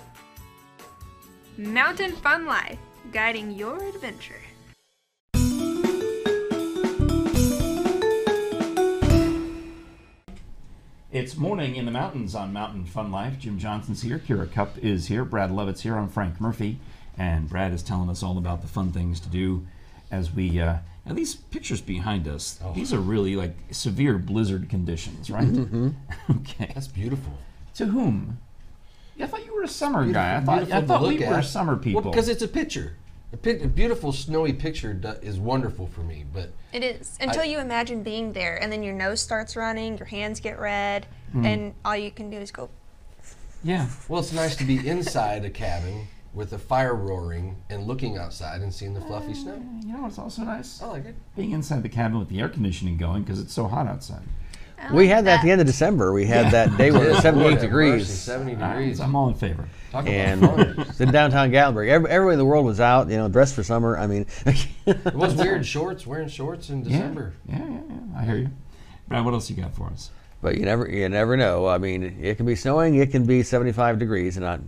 Mountain 1.58 2.12
Fun 2.12 2.46
Life, 2.46 2.78
guiding 3.12 3.50
your 3.50 3.82
adventure. 3.88 4.40
It's 11.10 11.36
morning 11.36 11.74
in 11.74 11.86
the 11.86 11.90
mountains 11.90 12.36
on 12.36 12.52
Mountain 12.52 12.86
Fun 12.86 13.10
Life. 13.10 13.38
Jim 13.40 13.58
Johnson's 13.58 14.00
here. 14.00 14.18
Kira 14.18 14.50
Cup 14.50 14.78
is 14.78 15.08
here. 15.08 15.24
Brad 15.24 15.50
Lovett's 15.50 15.82
here. 15.82 15.96
I'm 15.96 16.08
Frank 16.08 16.40
Murphy. 16.40 16.78
And 17.18 17.48
Brad 17.48 17.72
is 17.72 17.82
telling 17.82 18.08
us 18.08 18.22
all 18.22 18.38
about 18.38 18.62
the 18.62 18.68
fun 18.68 18.92
things 18.92 19.20
to 19.20 19.28
do 19.28 19.66
as 20.10 20.32
we. 20.32 20.60
Uh, 20.60 20.78
now, 21.04 21.14
these 21.14 21.34
pictures 21.34 21.80
behind 21.80 22.28
us, 22.28 22.60
these 22.74 22.92
are 22.92 23.00
really 23.00 23.34
like 23.36 23.54
severe 23.72 24.18
blizzard 24.18 24.68
conditions, 24.68 25.30
right? 25.30 25.48
okay. 26.30 26.70
That's 26.74 26.88
beautiful. 26.88 27.32
To 27.74 27.86
whom? 27.86 28.38
Yeah, 29.16 29.24
I 29.24 29.28
thought 29.28 29.44
you 29.44 29.54
were 29.54 29.62
a 29.62 29.68
summer 29.68 30.04
Beautiful- 30.04 30.22
guy. 30.22 30.36
I 30.36 30.40
thought, 30.40 30.72
I 30.72 30.80
thought 30.82 31.02
we 31.02 31.18
look 31.18 31.28
were 31.28 31.42
summer 31.42 31.76
people. 31.76 32.02
Well, 32.02 32.10
because 32.12 32.28
it's 32.28 32.42
a 32.42 32.48
picture. 32.48 32.94
A, 33.32 33.36
pic- 33.36 33.64
a 33.64 33.68
beautiful 33.68 34.12
snowy 34.12 34.52
picture 34.52 34.92
do- 34.92 35.16
is 35.22 35.38
wonderful 35.38 35.86
for 35.86 36.02
me, 36.02 36.24
but 36.32 36.50
It 36.72 36.84
is 36.84 37.16
until 37.20 37.44
you 37.44 37.58
imagine 37.58 38.02
being 38.02 38.32
there, 38.34 38.62
and 38.62 38.70
then 38.70 38.82
your 38.82 38.94
nose 38.94 39.20
starts 39.22 39.56
running, 39.56 39.96
your 39.96 40.06
hands 40.06 40.38
get 40.38 40.58
red, 40.60 41.06
and 41.34 41.74
all 41.84 41.96
you 41.96 42.10
can 42.10 42.28
do 42.30 42.36
is 42.36 42.50
go. 42.50 42.68
yeah. 43.64 43.88
well, 44.08 44.20
it's 44.20 44.32
nice 44.34 44.54
to 44.56 44.64
be 44.64 44.86
inside 44.86 45.44
a 45.46 45.50
cabin 45.50 46.06
with 46.34 46.50
the 46.50 46.58
fire 46.58 46.94
roaring 46.94 47.56
and 47.68 47.86
looking 47.86 48.16
outside 48.16 48.62
and 48.62 48.72
seeing 48.72 48.94
the 48.94 49.00
fluffy 49.02 49.34
snow. 49.34 49.60
You 49.84 49.92
know 49.92 50.06
it's 50.06 50.18
also 50.18 50.42
nice? 50.42 50.80
I 50.82 50.86
like 50.86 51.04
it. 51.04 51.14
Being 51.36 51.50
inside 51.50 51.82
the 51.82 51.88
cabin 51.88 52.18
with 52.18 52.28
the 52.28 52.40
air 52.40 52.48
conditioning 52.48 52.96
going 52.96 53.22
because 53.22 53.38
it's 53.40 53.52
so 53.52 53.66
hot 53.68 53.86
outside. 53.86 54.22
We 54.92 55.06
had 55.06 55.26
that 55.26 55.38
at 55.38 55.44
the 55.44 55.50
end 55.52 55.60
of 55.60 55.66
December. 55.68 56.12
We 56.12 56.26
had 56.26 56.50
that 56.52 56.76
day 56.76 56.90
where 56.90 57.04
it 57.04 57.14
was 57.14 57.22
Lord 57.22 57.22
78 57.22 57.44
have 57.44 57.52
mercy, 57.52 57.66
degrees. 57.66 58.08
70 58.08 58.54
Uh, 58.56 58.68
degrees. 58.72 59.00
I'm 59.00 59.14
all 59.14 59.28
in 59.28 59.34
favor. 59.34 59.68
Talk 59.92 60.08
And 60.08 60.42
about 60.42 60.56
fun. 60.56 60.74
it's 60.88 61.00
in 61.00 61.12
downtown 61.12 61.52
Gatlinburg. 61.52 61.88
Every, 61.88 62.10
everyone 62.10 62.32
in 62.32 62.38
the 62.40 62.44
world 62.44 62.66
was 62.66 62.80
out, 62.80 63.08
you 63.08 63.16
know, 63.16 63.28
dressed 63.28 63.54
for 63.54 63.62
summer. 63.62 63.96
I 63.96 64.08
mean, 64.08 64.26
It 64.86 65.14
was 65.14 65.34
weird 65.36 65.64
shorts, 65.64 66.04
wearing 66.04 66.26
shorts 66.28 66.68
in 66.70 66.82
December. 66.82 67.32
Yeah, 67.48 67.58
yeah, 67.58 67.64
yeah. 67.88 68.18
I 68.20 68.24
hear 68.24 68.36
you. 68.36 68.50
Brad, 69.06 69.24
what 69.24 69.34
else 69.34 69.48
you 69.50 69.54
got 69.56 69.72
for 69.74 69.86
us? 69.86 70.10
but 70.40 70.56
you 70.58 70.64
never, 70.64 70.88
you 70.90 71.08
never 71.08 71.36
know. 71.36 71.68
I 71.68 71.78
mean, 71.78 72.02
it 72.20 72.36
can 72.36 72.46
be 72.46 72.56
snowing, 72.56 72.96
it 72.96 73.12
can 73.12 73.24
be 73.24 73.44
75 73.44 74.00
degrees, 74.00 74.36
and 74.36 74.44
I 74.44 74.58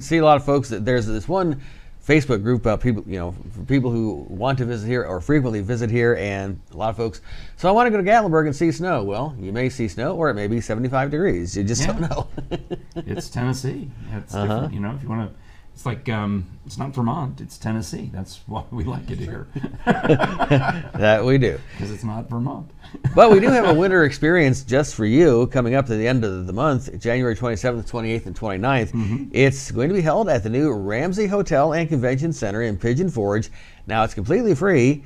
see 0.00 0.18
a 0.18 0.24
lot 0.24 0.36
of 0.36 0.44
folks 0.44 0.68
that 0.70 0.84
there's 0.84 1.06
this 1.06 1.28
one 1.28 1.60
Facebook 2.06 2.42
group 2.42 2.62
about 2.62 2.80
people, 2.80 3.04
you 3.06 3.18
know, 3.18 3.34
for 3.52 3.62
people 3.64 3.90
who 3.90 4.24
want 4.30 4.56
to 4.58 4.64
visit 4.64 4.86
here 4.86 5.04
or 5.04 5.20
frequently 5.20 5.60
visit 5.60 5.90
here, 5.90 6.16
and 6.16 6.58
a 6.72 6.76
lot 6.76 6.88
of 6.88 6.96
folks. 6.96 7.20
So 7.56 7.68
I 7.68 7.72
want 7.72 7.86
to 7.86 7.90
go 7.90 7.98
to 7.98 8.02
Gatlinburg 8.02 8.46
and 8.46 8.56
see 8.56 8.72
snow. 8.72 9.02
Well, 9.04 9.36
you 9.38 9.52
may 9.52 9.68
see 9.68 9.88
snow, 9.88 10.16
or 10.16 10.30
it 10.30 10.34
may 10.34 10.46
be 10.46 10.60
75 10.60 11.10
degrees. 11.10 11.54
You 11.56 11.64
just 11.64 11.86
don't 11.86 12.00
know. 12.00 12.28
It's 12.96 13.28
Tennessee. 13.28 13.90
It's 14.14 14.34
Uh-huh. 14.34 14.46
different. 14.54 14.74
You 14.74 14.80
know, 14.80 14.94
if 14.94 15.02
you 15.02 15.08
want 15.10 15.30
to, 15.30 15.36
it's 15.74 15.84
like 15.86 16.08
um, 16.08 16.46
it's 16.66 16.78
not 16.78 16.94
Vermont. 16.94 17.40
It's 17.42 17.58
Tennessee. 17.58 18.10
That's 18.12 18.40
why 18.46 18.64
we 18.70 18.84
like 18.84 19.10
it 19.10 19.18
here 19.18 19.46
that 19.86 21.22
we 21.24 21.38
do. 21.38 21.58
because 21.72 21.90
it's 21.92 22.04
not 22.04 22.28
Vermont. 22.28 22.70
But 23.14 23.30
we 23.30 23.40
do 23.40 23.48
have 23.48 23.68
a 23.68 23.74
winter 23.74 24.04
experience 24.04 24.62
just 24.62 24.94
for 24.94 25.04
you 25.04 25.46
coming 25.48 25.74
up 25.74 25.86
to 25.86 25.96
the 25.96 26.06
end 26.06 26.24
of 26.24 26.46
the 26.46 26.52
month, 26.52 26.98
January 27.00 27.34
27th, 27.34 27.90
28th, 27.90 28.26
and 28.26 28.38
29th. 28.38 28.92
Mm-hmm. 28.92 29.24
It's 29.32 29.70
going 29.70 29.88
to 29.88 29.94
be 29.94 30.00
held 30.00 30.28
at 30.28 30.42
the 30.42 30.50
new 30.50 30.72
Ramsey 30.72 31.26
Hotel 31.26 31.72
and 31.74 31.88
Convention 31.88 32.32
Center 32.32 32.62
in 32.62 32.76
Pigeon 32.76 33.10
Forge. 33.10 33.50
Now, 33.86 34.04
it's 34.04 34.14
completely 34.14 34.54
free, 34.54 35.04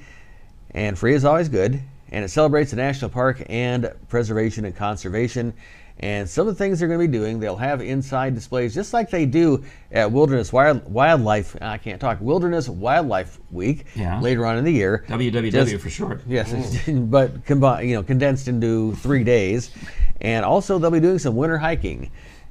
and 0.72 0.98
free 0.98 1.14
is 1.14 1.24
always 1.24 1.48
good, 1.48 1.80
and 2.10 2.24
it 2.24 2.28
celebrates 2.28 2.70
the 2.70 2.76
national 2.76 3.10
park 3.10 3.42
and 3.48 3.92
preservation 4.08 4.64
and 4.64 4.76
conservation. 4.76 5.54
And 6.00 6.28
some 6.28 6.48
of 6.48 6.54
the 6.54 6.58
things 6.58 6.78
they're 6.80 6.88
going 6.88 6.98
to 7.00 7.06
be 7.06 7.12
doing, 7.18 7.38
they'll 7.38 7.56
have 7.56 7.80
inside 7.80 8.34
displays 8.34 8.74
just 8.74 8.92
like 8.92 9.10
they 9.10 9.24
do 9.26 9.62
at 9.92 10.10
Wilderness 10.10 10.52
Wild, 10.52 10.84
Wildlife. 10.90 11.56
I 11.60 11.78
can't 11.78 12.00
talk. 12.00 12.18
Wilderness 12.20 12.68
Wildlife 12.68 13.38
Week 13.50 13.86
Yeah. 13.94 14.20
later 14.20 14.44
on 14.46 14.56
in 14.58 14.64
the 14.64 14.72
year. 14.72 15.04
WWW 15.08 15.50
Just- 15.52 15.76
for 15.76 15.90
short. 15.90 16.22
Yes, 16.26 16.52
mm. 16.52 17.10
but 17.10 17.44
combined, 17.44 17.88
you 17.88 17.94
know, 17.94 18.02
condensed 18.02 18.48
into 18.48 18.94
three 18.96 19.22
days. 19.22 19.70
And 20.20 20.44
also, 20.44 20.78
they'll 20.78 20.90
be 20.90 20.98
doing 21.00 21.18
some 21.18 21.36
winter 21.36 21.58
hiking. 21.58 22.10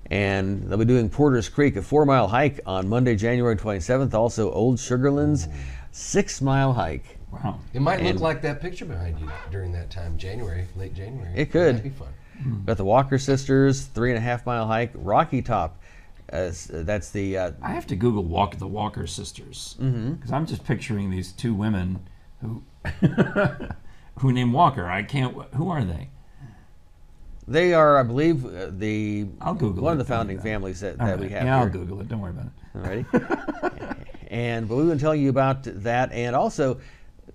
And 0.10 0.63
they'll 0.69 0.77
be 0.77 0.86
doing 0.86 1.10
Porter's 1.10 1.47
Creek, 1.49 1.77
a 1.77 1.82
four 1.82 2.06
mile 2.06 2.27
hike 2.27 2.60
on 2.65 2.88
Monday, 2.89 3.15
January 3.15 3.56
27th. 3.56 4.13
Also, 4.13 4.51
Old 4.51 4.77
Sugarlands, 4.77 5.47
six 5.91 6.41
mile 6.41 6.73
hike. 6.73 7.17
Wow. 7.32 7.60
It 7.73 7.82
might 7.82 7.99
And- 8.01 8.08
look 8.15 8.19
like 8.21 8.41
that 8.41 8.60
picture 8.62 8.86
behind 8.86 9.19
you 9.19 9.30
during 9.51 9.71
that 9.71 9.89
time, 9.89 10.17
January, 10.17 10.65
late 10.75 10.93
January. 10.93 11.32
It 11.36 11.51
could. 11.51 11.77
That'd 11.77 11.84
be 11.84 11.89
fun. 11.97 12.10
Got 12.65 12.77
the 12.77 12.86
Walker 12.86 13.17
Sisters, 13.17 13.84
three 13.86 14.10
and 14.10 14.17
a 14.17 14.21
half 14.21 14.45
mile 14.45 14.67
hike. 14.67 14.91
Rocky 14.95 15.41
Top, 15.41 15.82
uh, 16.32 16.51
that's 16.69 17.12
the 17.12 17.38
uh, 17.38 17.51
I 17.62 17.71
have 17.71 17.88
to 17.88 17.95
Google 17.95 18.23
Walk 18.23 18.58
the 18.58 18.67
Walker 18.67 19.08
sisters 19.08 19.75
because 19.77 20.32
I'm 20.32 20.45
just 20.45 20.63
picturing 20.63 21.10
these 21.10 21.32
two 21.32 21.54
women 21.54 22.08
who 22.41 22.63
who 24.19 24.32
named 24.32 24.54
Walker. 24.54 24.88
I 24.88 25.04
can't. 25.04 25.36
Who 25.56 25.69
are 25.69 25.84
they? 25.84 26.10
They 27.47 27.73
are, 27.73 27.97
I 27.97 28.04
believe, 28.04 28.45
uh, 28.45 28.67
the 28.69 29.27
I'll 29.41 29.56
Google 29.56 29.84
one 29.84 29.91
it. 29.91 29.99
of 29.99 30.08
the 30.08 30.13
founding 30.13 30.39
families 30.39 30.80
that, 30.82 30.97
that 30.99 31.04
right. 31.04 31.19
we 31.19 31.30
have 31.30 31.43
yeah, 31.43 31.56
here. 31.56 31.63
I'll 31.65 31.69
Google 31.69 31.99
it. 31.99 32.08
Don't 32.08 32.21
worry 32.21 32.32
about 32.32 32.45
it. 32.45 33.06
Alrighty. 33.08 34.06
and 34.30 34.69
but 34.69 34.75
we 34.75 34.86
will 34.86 34.97
tell 34.97 35.15
you 35.15 35.30
about 35.30 35.63
that 35.63 36.12
and 36.13 36.36
also 36.36 36.80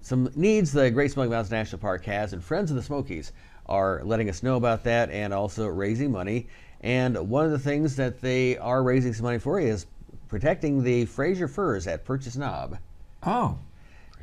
some 0.00 0.30
needs 0.36 0.72
the 0.72 0.90
Great 0.90 1.10
Smoky 1.10 1.28
Mountains 1.28 1.50
National 1.50 1.80
Park 1.80 2.04
has, 2.04 2.32
and 2.32 2.42
Friends 2.42 2.70
of 2.70 2.76
the 2.76 2.82
Smokies 2.82 3.32
are 3.68 4.02
letting 4.04 4.28
us 4.28 4.42
know 4.42 4.56
about 4.56 4.84
that 4.84 5.10
and 5.10 5.34
also 5.34 5.66
raising 5.66 6.10
money. 6.12 6.46
And 6.80 7.16
one 7.28 7.44
of 7.44 7.50
the 7.50 7.58
things 7.58 7.96
that 7.96 8.20
they 8.20 8.56
are 8.58 8.82
raising 8.82 9.12
some 9.12 9.24
money 9.24 9.38
for 9.38 9.60
is 9.60 9.86
protecting 10.28 10.82
the 10.82 11.06
Fraser 11.06 11.48
firs 11.48 11.86
at 11.86 12.04
Purchase 12.04 12.36
Knob. 12.36 12.78
Oh, 13.24 13.58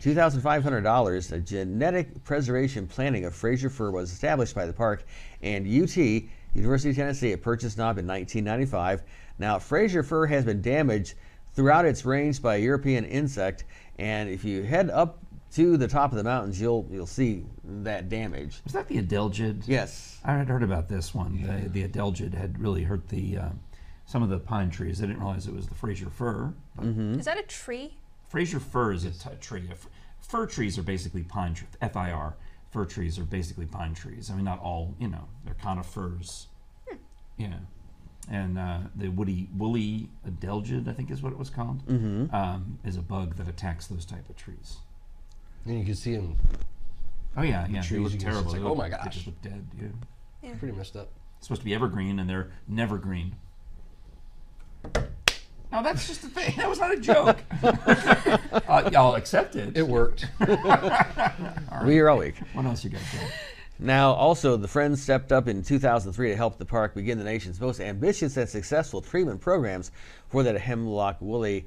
$2,500, 0.02 1.32
a 1.32 1.40
genetic 1.40 2.24
preservation 2.26 2.88
planning 2.88 3.26
of 3.26 3.34
Fraser 3.34 3.70
fir 3.70 3.90
was 3.92 4.12
established 4.12 4.54
by 4.54 4.66
the 4.66 4.74
park 4.74 5.06
and 5.42 5.66
UT, 5.66 5.96
University 5.96 6.90
of 6.90 6.96
Tennessee, 6.96 7.32
at 7.32 7.42
Purchase 7.42 7.78
Knob 7.78 7.98
in 7.98 8.06
1995. 8.06 9.04
Now, 9.40 9.60
Fraser 9.60 10.04
fir 10.04 10.26
has 10.28 10.46
been 10.46 10.62
damaged 10.62 11.16
throughout 11.54 11.86
its 11.86 12.04
range 12.06 12.42
by 12.42 12.56
a 12.56 12.60
European 12.60 13.06
insect, 13.06 13.64
and 13.98 14.30
if 14.30 14.44
you 14.44 14.64
head 14.64 14.90
up 14.90 15.23
to 15.56 15.78
the 15.78 15.88
top 15.88 16.12
of 16.12 16.18
the 16.18 16.24
mountains, 16.24 16.60
you'll 16.60 16.88
you'll 16.92 17.06
see 17.06 17.44
that 17.64 18.10
damage. 18.10 18.62
was 18.64 18.74
that 18.74 18.88
the 18.88 19.02
Adelgid? 19.02 19.64
Yes. 19.68 20.20
I 20.24 20.34
had 20.34 20.48
heard 20.48 20.64
about 20.64 20.88
this 20.90 21.14
one. 21.14 21.42
The, 21.42 21.70
the 21.70 21.88
Adelgid 21.88 22.34
had 22.34 22.60
really 22.60 22.84
hurt 22.84 23.10
the 23.10 23.38
uh, 23.38 23.50
some 24.06 24.24
of 24.24 24.30
the 24.30 24.40
pine 24.40 24.70
trees. 24.70 25.02
I 25.02 25.06
didn't 25.08 25.20
realize 25.20 25.48
it 25.48 25.54
was 25.56 25.68
the 25.68 25.76
Fraser 25.76 26.10
fir. 26.10 26.54
But 26.76 26.86
Is 26.86 27.26
that 27.26 27.38
a 27.38 27.44
tree? 27.44 27.98
Fraser 28.30 28.60
fir 28.60 28.94
is 28.94 29.06
a 29.06 29.12
t- 29.12 29.36
tree. 29.40 29.68
F- 29.72 29.88
Fir 30.22 30.46
trees 30.48 30.78
are 30.80 30.84
basically 30.84 31.22
pine 31.24 31.54
trees. 31.54 31.70
F-I-R. 31.82 32.36
Fir 32.72 32.86
trees 32.86 33.20
are 33.20 33.26
basically 33.26 33.66
pine 33.66 33.94
trees. 33.94 34.32
I 34.32 34.36
mean, 34.36 34.46
not 34.46 34.60
all. 34.62 34.96
You 35.00 35.10
know, 35.10 35.28
they're 35.46 35.54
conifers. 35.56 36.48
Yeah. 37.38 37.56
And 38.32 38.58
uh, 38.58 38.80
the 38.96 39.10
woody 39.10 39.50
woolly 39.58 40.10
adelgid, 40.28 40.88
I 40.88 40.94
think 40.94 41.12
is 41.12 41.22
what 41.22 41.34
it 41.34 41.38
was 41.38 41.50
called, 41.50 41.84
um, 42.34 42.80
is 42.86 42.96
a 42.96 43.02
bug 43.02 43.36
that 43.36 43.48
attacks 43.50 43.88
those 43.88 44.06
type 44.06 44.30
of 44.30 44.36
trees. 44.38 44.78
And 45.66 45.80
you 45.80 45.86
can 45.86 45.96
see 45.96 46.16
them 46.16 46.36
Oh 47.36 47.42
yeah, 47.42 47.66
yeah. 47.70 47.82
They 47.82 47.88
trees, 47.88 48.02
look 48.02 48.12
you 48.14 48.18
can- 48.20 48.28
terrible. 48.28 48.54
it's 48.54 48.62
like, 48.62 48.72
oh 48.72 48.76
my 48.76 48.90
my 48.90 48.98
They 49.04 49.10
just 49.10 49.26
look 49.26 49.42
dead. 49.42 49.66
Yeah. 50.44 50.54
pretty 50.60 50.76
messed 50.76 50.96
up. 50.96 51.10
supposed 51.40 51.62
to 51.62 51.66
be 51.66 51.74
evergreen, 51.74 52.20
and 52.20 52.30
they're 52.30 52.52
never 52.68 52.98
green. 52.98 53.36
No, 55.72 55.82
that's 55.82 56.08
just 56.08 56.24
a 56.24 56.28
thing. 56.28 56.54
That 56.58 56.70
was 56.70 56.80
not 56.80 56.94
a 56.94 56.98
joke. 57.00 57.40
uh, 57.64 58.90
y'all 58.94 59.16
accept 59.16 59.56
it. 59.56 59.76
It 59.76 59.88
worked. 59.88 60.28
We 61.86 62.00
are 62.00 62.10
all 62.10 62.20
week. 62.20 62.36
What 62.54 62.66
else 62.66 62.84
you 62.84 62.92
got? 62.92 63.02
Joe? 63.12 63.28
Now, 63.80 64.14
also, 64.14 64.56
the 64.56 64.68
Friends 64.68 65.02
stepped 65.02 65.32
up 65.32 65.48
in 65.48 65.64
2003 65.64 66.30
to 66.30 66.36
help 66.36 66.58
the 66.58 66.66
park 66.66 66.94
begin 66.94 67.18
the 67.18 67.24
nation's 67.24 67.60
most 67.60 67.82
ambitious 67.82 68.38
and 68.38 68.48
successful 68.48 69.02
treatment 69.02 69.42
programs 69.42 69.92
for 70.30 70.44
that 70.44 70.56
hemlock 70.62 71.18
woolly. 71.20 71.66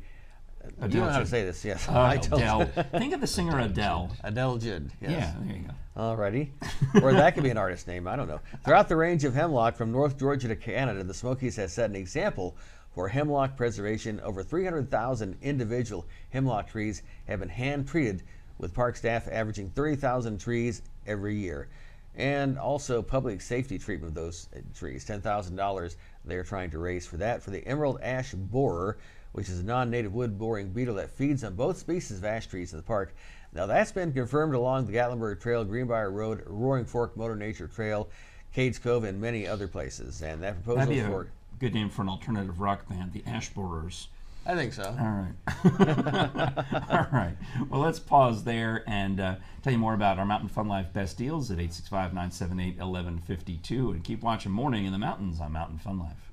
Do 0.89 0.99
you 0.99 1.05
know 1.05 1.11
how 1.11 1.19
to 1.19 1.27
say 1.27 1.45
this? 1.45 1.65
Yes. 1.65 1.89
Uh. 1.89 2.19
Adele. 2.33 2.67
Think 2.99 3.15
of 3.15 3.21
the 3.21 3.27
singer 3.27 3.59
Adele. 3.61 4.11
Adelgid. 4.25 4.91
Yes. 5.01 5.11
Yeah, 5.11 5.35
there 5.41 5.57
you 5.57 5.63
go. 5.63 5.73
Alrighty. 5.97 6.51
or 7.03 7.13
that 7.13 7.35
could 7.35 7.43
be 7.43 7.51
an 7.51 7.57
artist 7.57 7.87
name. 7.87 8.07
I 8.07 8.17
don't 8.17 8.29
know. 8.29 8.41
Throughout 8.65 8.89
the 8.89 8.97
range 8.97 9.25
of 9.25 9.35
hemlock 9.35 9.77
from 9.77 9.91
North 9.93 10.19
Georgia 10.19 10.49
to 10.49 10.57
Canada, 10.57 11.03
the 11.03 11.15
Smokies 11.15 11.57
has 11.57 11.73
set 11.73 11.89
an 11.89 11.97
example 11.97 12.57
for 12.95 13.09
hemlock 13.09 13.57
preservation. 13.57 14.21
Over 14.21 14.43
300,000 14.43 15.37
individual 15.43 16.07
hemlock 16.31 16.69
trees 16.69 17.03
have 17.27 17.41
been 17.41 17.49
hand 17.49 17.89
treated, 17.89 18.23
with 18.59 18.75
park 18.75 18.97
staff 18.97 19.29
averaging 19.31 19.71
30,000 19.71 20.39
trees 20.39 20.83
every 21.07 21.37
year. 21.37 21.69
And 22.15 22.59
also 22.59 23.03
public 23.03 23.43
safety 23.43 23.79
treatment 23.79 24.11
of 24.11 24.15
those 24.15 24.49
trees. 24.75 25.07
$10,000 25.07 25.97
they're 26.27 26.43
trying 26.43 26.71
to 26.71 26.79
raise 26.79 27.07
for 27.07 27.17
that. 27.19 27.43
For 27.43 27.51
the 27.51 27.67
emerald 27.67 28.01
ash 28.03 28.33
borer, 28.33 28.99
which 29.37 29.51
is 29.51 29.61
a 29.61 29.63
non-native 29.63 30.15
wood 30.15 30.39
boring 30.39 30.71
beetle 30.71 30.95
that 30.95 31.11
feeds 31.11 31.45
on 31.45 31.55
both 31.55 31.77
species 31.77 32.17
of 32.17 32.25
ash 32.25 32.47
trees 32.47 32.73
in 32.73 32.79
the 32.79 32.83
park. 32.83 33.15
Now 33.53 33.67
that's 33.67 33.93
been 33.93 34.11
confirmed 34.11 34.55
along 34.55 34.87
the 34.87 34.95
Gatlinburg 34.95 35.43
Trail, 35.43 35.63
Greenbrier 35.63 36.11
Road, 36.11 36.43
Roaring 36.47 36.87
Fork 36.87 37.15
Motor 37.19 37.37
Nature 37.37 37.69
Trail, 37.69 38.09
Cades 38.57 38.81
Cove, 38.81 39.05
and 39.05 39.21
many 39.21 39.47
other 39.47 39.69
places. 39.69 40.23
And 40.23 40.43
that 40.43 40.55
proposal 40.55 40.79
That'd 40.79 40.95
be 40.95 41.01
a 41.01 41.07
for 41.07 41.29
good 41.61 41.75
name 41.75 41.91
for 41.91 42.01
an 42.01 42.09
alternative 42.09 42.63
rock 42.63 42.89
band, 42.89 43.13
the 43.13 43.23
Ash 43.27 43.51
Borers. 43.51 44.09
I 44.47 44.55
think 44.55 44.73
so. 44.73 44.85
All 44.85 44.95
right. 44.95 45.35
All 46.89 47.09
right. 47.13 47.37
Well, 47.69 47.83
let's 47.83 47.99
pause 47.99 48.43
there 48.43 48.85
and 48.87 49.21
uh, 49.21 49.35
tell 49.63 49.73
you 49.73 49.79
more 49.79 49.93
about 49.93 50.19
our 50.19 50.25
Mountain 50.25 50.49
Fun 50.49 50.67
Life 50.67 50.95
best 50.95 51.19
deals 51.19 51.51
at 51.51 51.59
865 51.59 52.15
978 52.15 52.79
1152. 52.79 53.91
And 53.91 54.03
keep 54.03 54.23
watching 54.23 54.53
Morning 54.53 54.87
in 54.87 54.93
the 54.93 54.99
Mountains 54.99 55.43
on 55.43 55.53
Mountain 55.53 55.77
Fun 55.79 55.99
Life. 55.99 56.33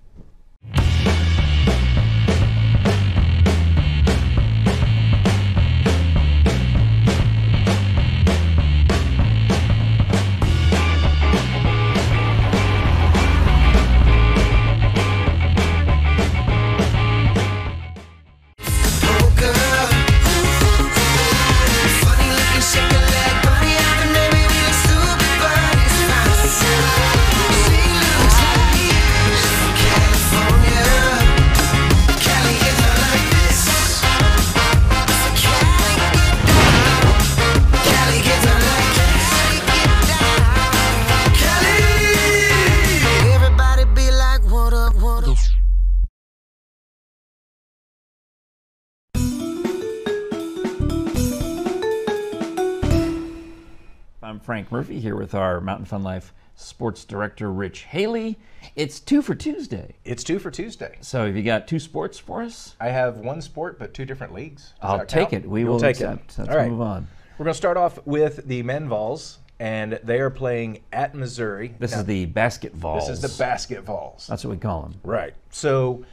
Frank 54.54 54.72
Murphy 54.72 55.00
here 55.00 55.16
with 55.16 55.34
our 55.34 55.60
Mountain 55.60 55.88
Fun 55.88 56.04
Life 56.04 56.32
sports 56.54 57.06
director, 57.06 57.52
Rich 57.52 57.86
Haley. 57.86 58.38
It's 58.76 59.00
two 59.00 59.24
for 59.24 59.34
Tuesday. 59.34 59.96
It's 60.06 60.24
two 60.24 60.38
for 60.38 60.52
Tuesday. 60.52 60.96
So, 61.02 61.26
have 61.26 61.36
you 61.36 61.42
got 61.42 61.68
two 61.68 61.80
sports 61.80 62.20
for 62.20 62.44
us? 62.44 62.76
I 62.80 62.90
have 62.90 63.18
one 63.18 63.42
sport, 63.42 63.80
but 63.80 63.96
two 63.96 64.06
different 64.06 64.32
leagues. 64.32 64.74
Does 64.80 64.92
I'll 64.92 65.06
take 65.08 65.32
count? 65.32 65.46
it. 65.46 65.50
We 65.50 65.62
You'll 65.62 65.72
will 65.74 65.80
take 65.80 65.96
accept. 65.96 66.34
it. 66.34 66.38
Let's 66.38 66.52
All 66.52 66.58
right. 66.58 66.70
move 66.70 66.82
on. 66.82 67.08
We're 67.40 67.46
going 67.46 67.54
to 67.54 67.58
start 67.58 67.78
off 67.78 67.98
with 68.06 68.46
the 68.48 68.62
men 68.62 68.88
Vols, 68.88 69.40
and 69.60 70.00
they 70.04 70.20
are 70.20 70.30
playing 70.30 70.84
at 70.92 71.16
Missouri. 71.16 71.74
This 71.80 71.94
Now, 71.94 72.02
is 72.02 72.06
the 72.06 72.26
basket 72.28 72.74
Vols. 72.76 73.08
This 73.08 73.24
is 73.24 73.36
the 73.36 73.44
basket 73.44 73.82
Vols. 73.82 74.28
That's 74.28 74.46
what 74.46 74.52
we 74.52 74.58
call 74.58 74.84
them. 74.84 74.94
Right. 75.04 75.34
So, 75.50 76.06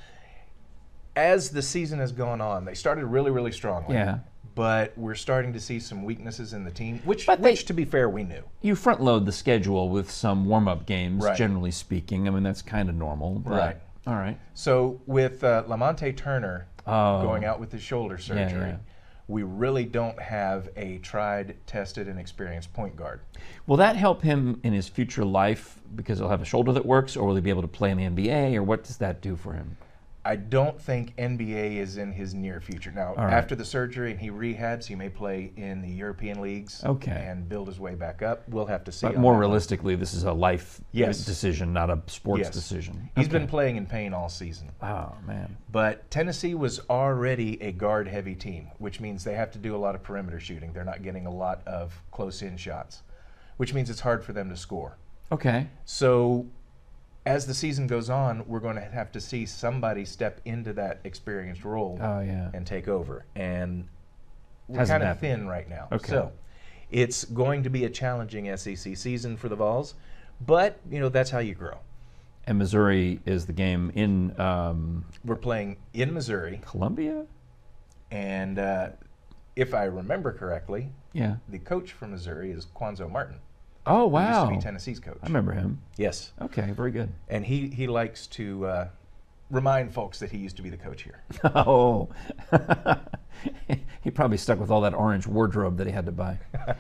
as 1.15 1.51
the 1.51 1.61
season 1.61 1.99
has 1.99 2.11
gone 2.11 2.41
on, 2.41 2.65
they 2.65 2.73
started 2.73 3.05
really, 3.05 3.31
really 3.33 3.53
strongly. 3.53 3.97
Yeah. 3.97 4.21
But 4.55 4.97
we're 4.97 5.15
starting 5.15 5.53
to 5.53 5.61
see 5.61 5.79
some 5.81 6.03
weaknesses 6.05 6.53
in 6.53 6.65
the 6.65 6.71
team, 6.71 7.01
which, 7.05 7.27
But 7.27 7.41
they- 7.43 7.51
which 7.51 7.65
to 7.67 7.73
be 7.73 7.85
fair, 7.85 8.09
we 8.09 8.25
knew. 8.25 8.43
You 8.63 8.75
front 8.75 9.01
load 9.01 9.27
the 9.27 9.33
schedule 9.33 9.89
with 9.89 10.11
some 10.11 10.45
warm 10.47 10.69
up 10.69 10.87
games, 10.87 11.25
Right. 11.25 11.37
generally 11.37 11.71
speaking. 11.71 12.27
I 12.27 12.31
mean, 12.31 12.43
that's 12.43 12.63
kind 12.63 12.89
of 12.89 12.95
normal. 12.95 13.39
but- 13.39 13.51
Right. 13.53 13.77
All 14.07 14.15
right. 14.17 14.39
So 14.55 15.01
with 15.07 15.45
uh, 15.45 15.65
Lamonte 15.69 16.17
Turner 16.17 16.67
Oh. 16.87 17.23
going 17.23 17.45
out 17.45 17.61
with 17.61 17.71
his 17.71 17.83
shoulder 17.83 18.19
surgery, 18.19 18.71
yeah. 18.71 18.77
we 19.29 19.43
really 19.45 19.85
don't 19.85 20.21
have 20.21 20.69
a 20.77 20.99
tried, 20.99 21.55
tested, 21.67 22.09
and 22.09 22.19
experienced 22.19 22.73
point 22.73 22.97
guard. 22.97 23.21
Will 23.67 23.77
that 23.77 23.95
help 23.97 24.23
him 24.23 24.59
in 24.65 24.73
his 24.73 24.89
future 24.89 25.25
life 25.25 25.81
because 25.95 26.19
he'll 26.19 26.31
have 26.31 26.43
a 26.43 26.47
shoulder 26.47 26.73
that 26.73 26.85
works, 26.87 27.17
or 27.17 27.27
will 27.29 27.35
he 27.37 27.41
be 27.41 27.51
able 27.51 27.63
to 27.63 27.69
play 27.69 27.91
in 27.91 27.99
the 27.99 28.05
NBA, 28.05 28.57
or 28.57 28.63
what 28.63 28.83
does 28.83 28.97
that 28.97 29.21
do 29.21 29.37
for 29.37 29.53
him? 29.53 29.77
I 30.23 30.37
don't 30.37 30.79
think 30.79 31.17
NBA 31.17 31.77
is 31.77 31.97
in 31.97 32.13
his 32.13 32.35
near 32.35 32.61
future. 32.61 32.91
Now, 32.91 33.15
right. 33.15 33.33
after 33.33 33.55
the 33.55 33.65
surgery 33.65 34.11
and 34.11 34.21
he 34.21 34.31
rehabs, 34.31 34.85
he 34.85 34.95
may 34.95 35.09
play 35.09 35.51
in 35.57 35.81
the 35.81 35.89
European 35.89 36.43
leagues 36.43 36.85
Okay. 36.85 37.25
and 37.27 37.49
build 37.49 37.69
his 37.69 37.81
way 37.81 37.95
back 37.95 38.21
up. 38.21 38.47
We'll 38.49 38.67
have 38.67 38.85
to 38.85 38.93
see. 38.93 39.07
But 39.07 39.17
more 39.17 39.33
one. 39.33 39.41
realistically, 39.41 39.95
this 39.97 40.13
is 40.13 40.25
a 40.25 40.33
life 40.33 40.81
Yes. 40.93 41.25
decision, 41.25 41.73
not 41.73 41.89
a 41.89 42.03
sports 42.07 42.41
Yes. 42.45 42.51
decision. 42.51 43.09
He's 43.17 43.29
been 43.29 43.47
playing 43.47 43.77
in 43.77 43.87
pain 43.87 44.13
all 44.13 44.29
season. 44.29 44.71
Oh 44.83 45.15
man. 45.27 45.57
But 45.73 46.11
Tennessee 46.11 46.55
was 46.55 46.81
already 46.91 47.61
a 47.63 47.73
guard 47.73 48.07
heavy 48.07 48.35
team, 48.35 48.69
which 48.79 49.01
means 49.01 49.25
they 49.25 49.35
have 49.37 49.51
to 49.53 49.59
do 49.59 49.75
a 49.75 49.79
lot 49.79 49.95
of 49.95 50.03
perimeter 50.03 50.39
shooting. 50.39 50.73
They're 50.75 50.85
not 50.85 51.03
getting 51.03 51.25
a 51.27 51.31
lot 51.33 51.67
of 51.67 52.03
close 52.11 52.43
in 52.43 52.59
shots, 52.59 53.03
which 53.57 53.73
means 53.73 53.89
it's 53.89 54.01
hard 54.01 54.23
for 54.23 54.35
them 54.35 54.51
to 54.51 54.57
score. 54.57 54.99
Okay. 55.33 55.69
So 55.87 56.47
as 57.27 57.47
the 57.47 57.55
season 57.55 57.87
goes 57.87 58.09
on, 58.11 58.47
we're 58.47 58.61
going 58.61 58.77
to 58.77 58.81
have 58.83 59.13
to 59.13 59.21
see 59.21 59.45
somebody 59.47 60.05
step 60.05 60.41
into 60.45 60.73
that 60.75 61.01
experienced 61.05 61.65
role 61.65 61.99
Oh 62.01 62.21
yeah. 62.21 62.51
and 62.55 62.67
take 62.67 62.89
over. 62.89 63.25
And 63.35 63.87
we're 64.69 64.87
kind 64.87 65.03
of 65.03 65.19
thin 65.21 65.47
right 65.47 65.69
now. 65.69 65.89
Okay. 65.93 66.09
So 66.09 66.33
it's 66.91 67.25
going 67.25 67.63
to 67.65 67.71
be 67.71 67.85
a 67.85 67.91
challenging 67.91 68.55
SEC 68.57 68.97
season 68.97 69.37
for 69.37 69.49
the 69.49 69.57
Vols, 69.57 69.95
but 70.47 70.79
you 70.91 70.99
know 71.01 71.09
that's 71.09 71.31
how 71.31 71.41
you 71.41 71.55
grow. 71.55 71.79
And 72.47 72.57
Missouri 72.59 73.21
is 73.27 73.45
the 73.47 73.53
game 73.53 73.93
in 73.95 74.39
um, 74.41 75.05
We're 75.25 75.37
playing 75.37 75.77
in 75.93 76.13
Missouri, 76.15 76.61
Columbia. 76.65 77.27
and 78.11 78.59
uh, 78.59 78.89
if 79.57 79.75
I 79.75 79.85
remember 79.85 80.33
correctly, 80.33 80.91
Yeah. 81.13 81.37
the 81.49 81.59
coach 81.59 81.93
from 81.93 82.13
Missouri 82.13 82.51
is 82.51 82.67
Cuonzo 82.75 83.11
Martin. 83.11 83.37
Oh 83.87 84.07
wow. 84.07 84.43
Used 84.43 84.51
to 84.53 84.57
be 84.59 84.63
Tennessee's 84.63 85.01
coach. 85.01 85.19
I 85.23 85.27
remember 85.27 85.53
him. 85.53 85.81
Yes, 85.97 86.33
Okay, 86.41 86.71
very 86.73 86.91
good. 86.91 87.11
and 87.29 87.45
he 87.45 87.69
he 87.69 87.87
likes 87.87 88.27
to 88.29 88.67
uh, 88.67 88.89
remind 89.51 89.93
folks 89.93 90.19
that 90.21 90.31
he 90.31 90.39
used 90.39 90.57
to 90.57 90.63
be 90.63 90.71
the 90.71 90.77
coach 90.77 91.03
here. 91.03 91.23
Oh, 91.55 92.09
he 94.03 94.11
probably 94.11 94.37
stuck 94.37 94.59
with 94.61 94.71
all 94.71 94.81
that 94.83 94.95
orange 94.95 95.27
wardrobe 95.27 95.77
that 95.79 95.87
he 95.87 95.93
had 95.93 96.07
to 96.07 96.13
buy. 96.13 96.39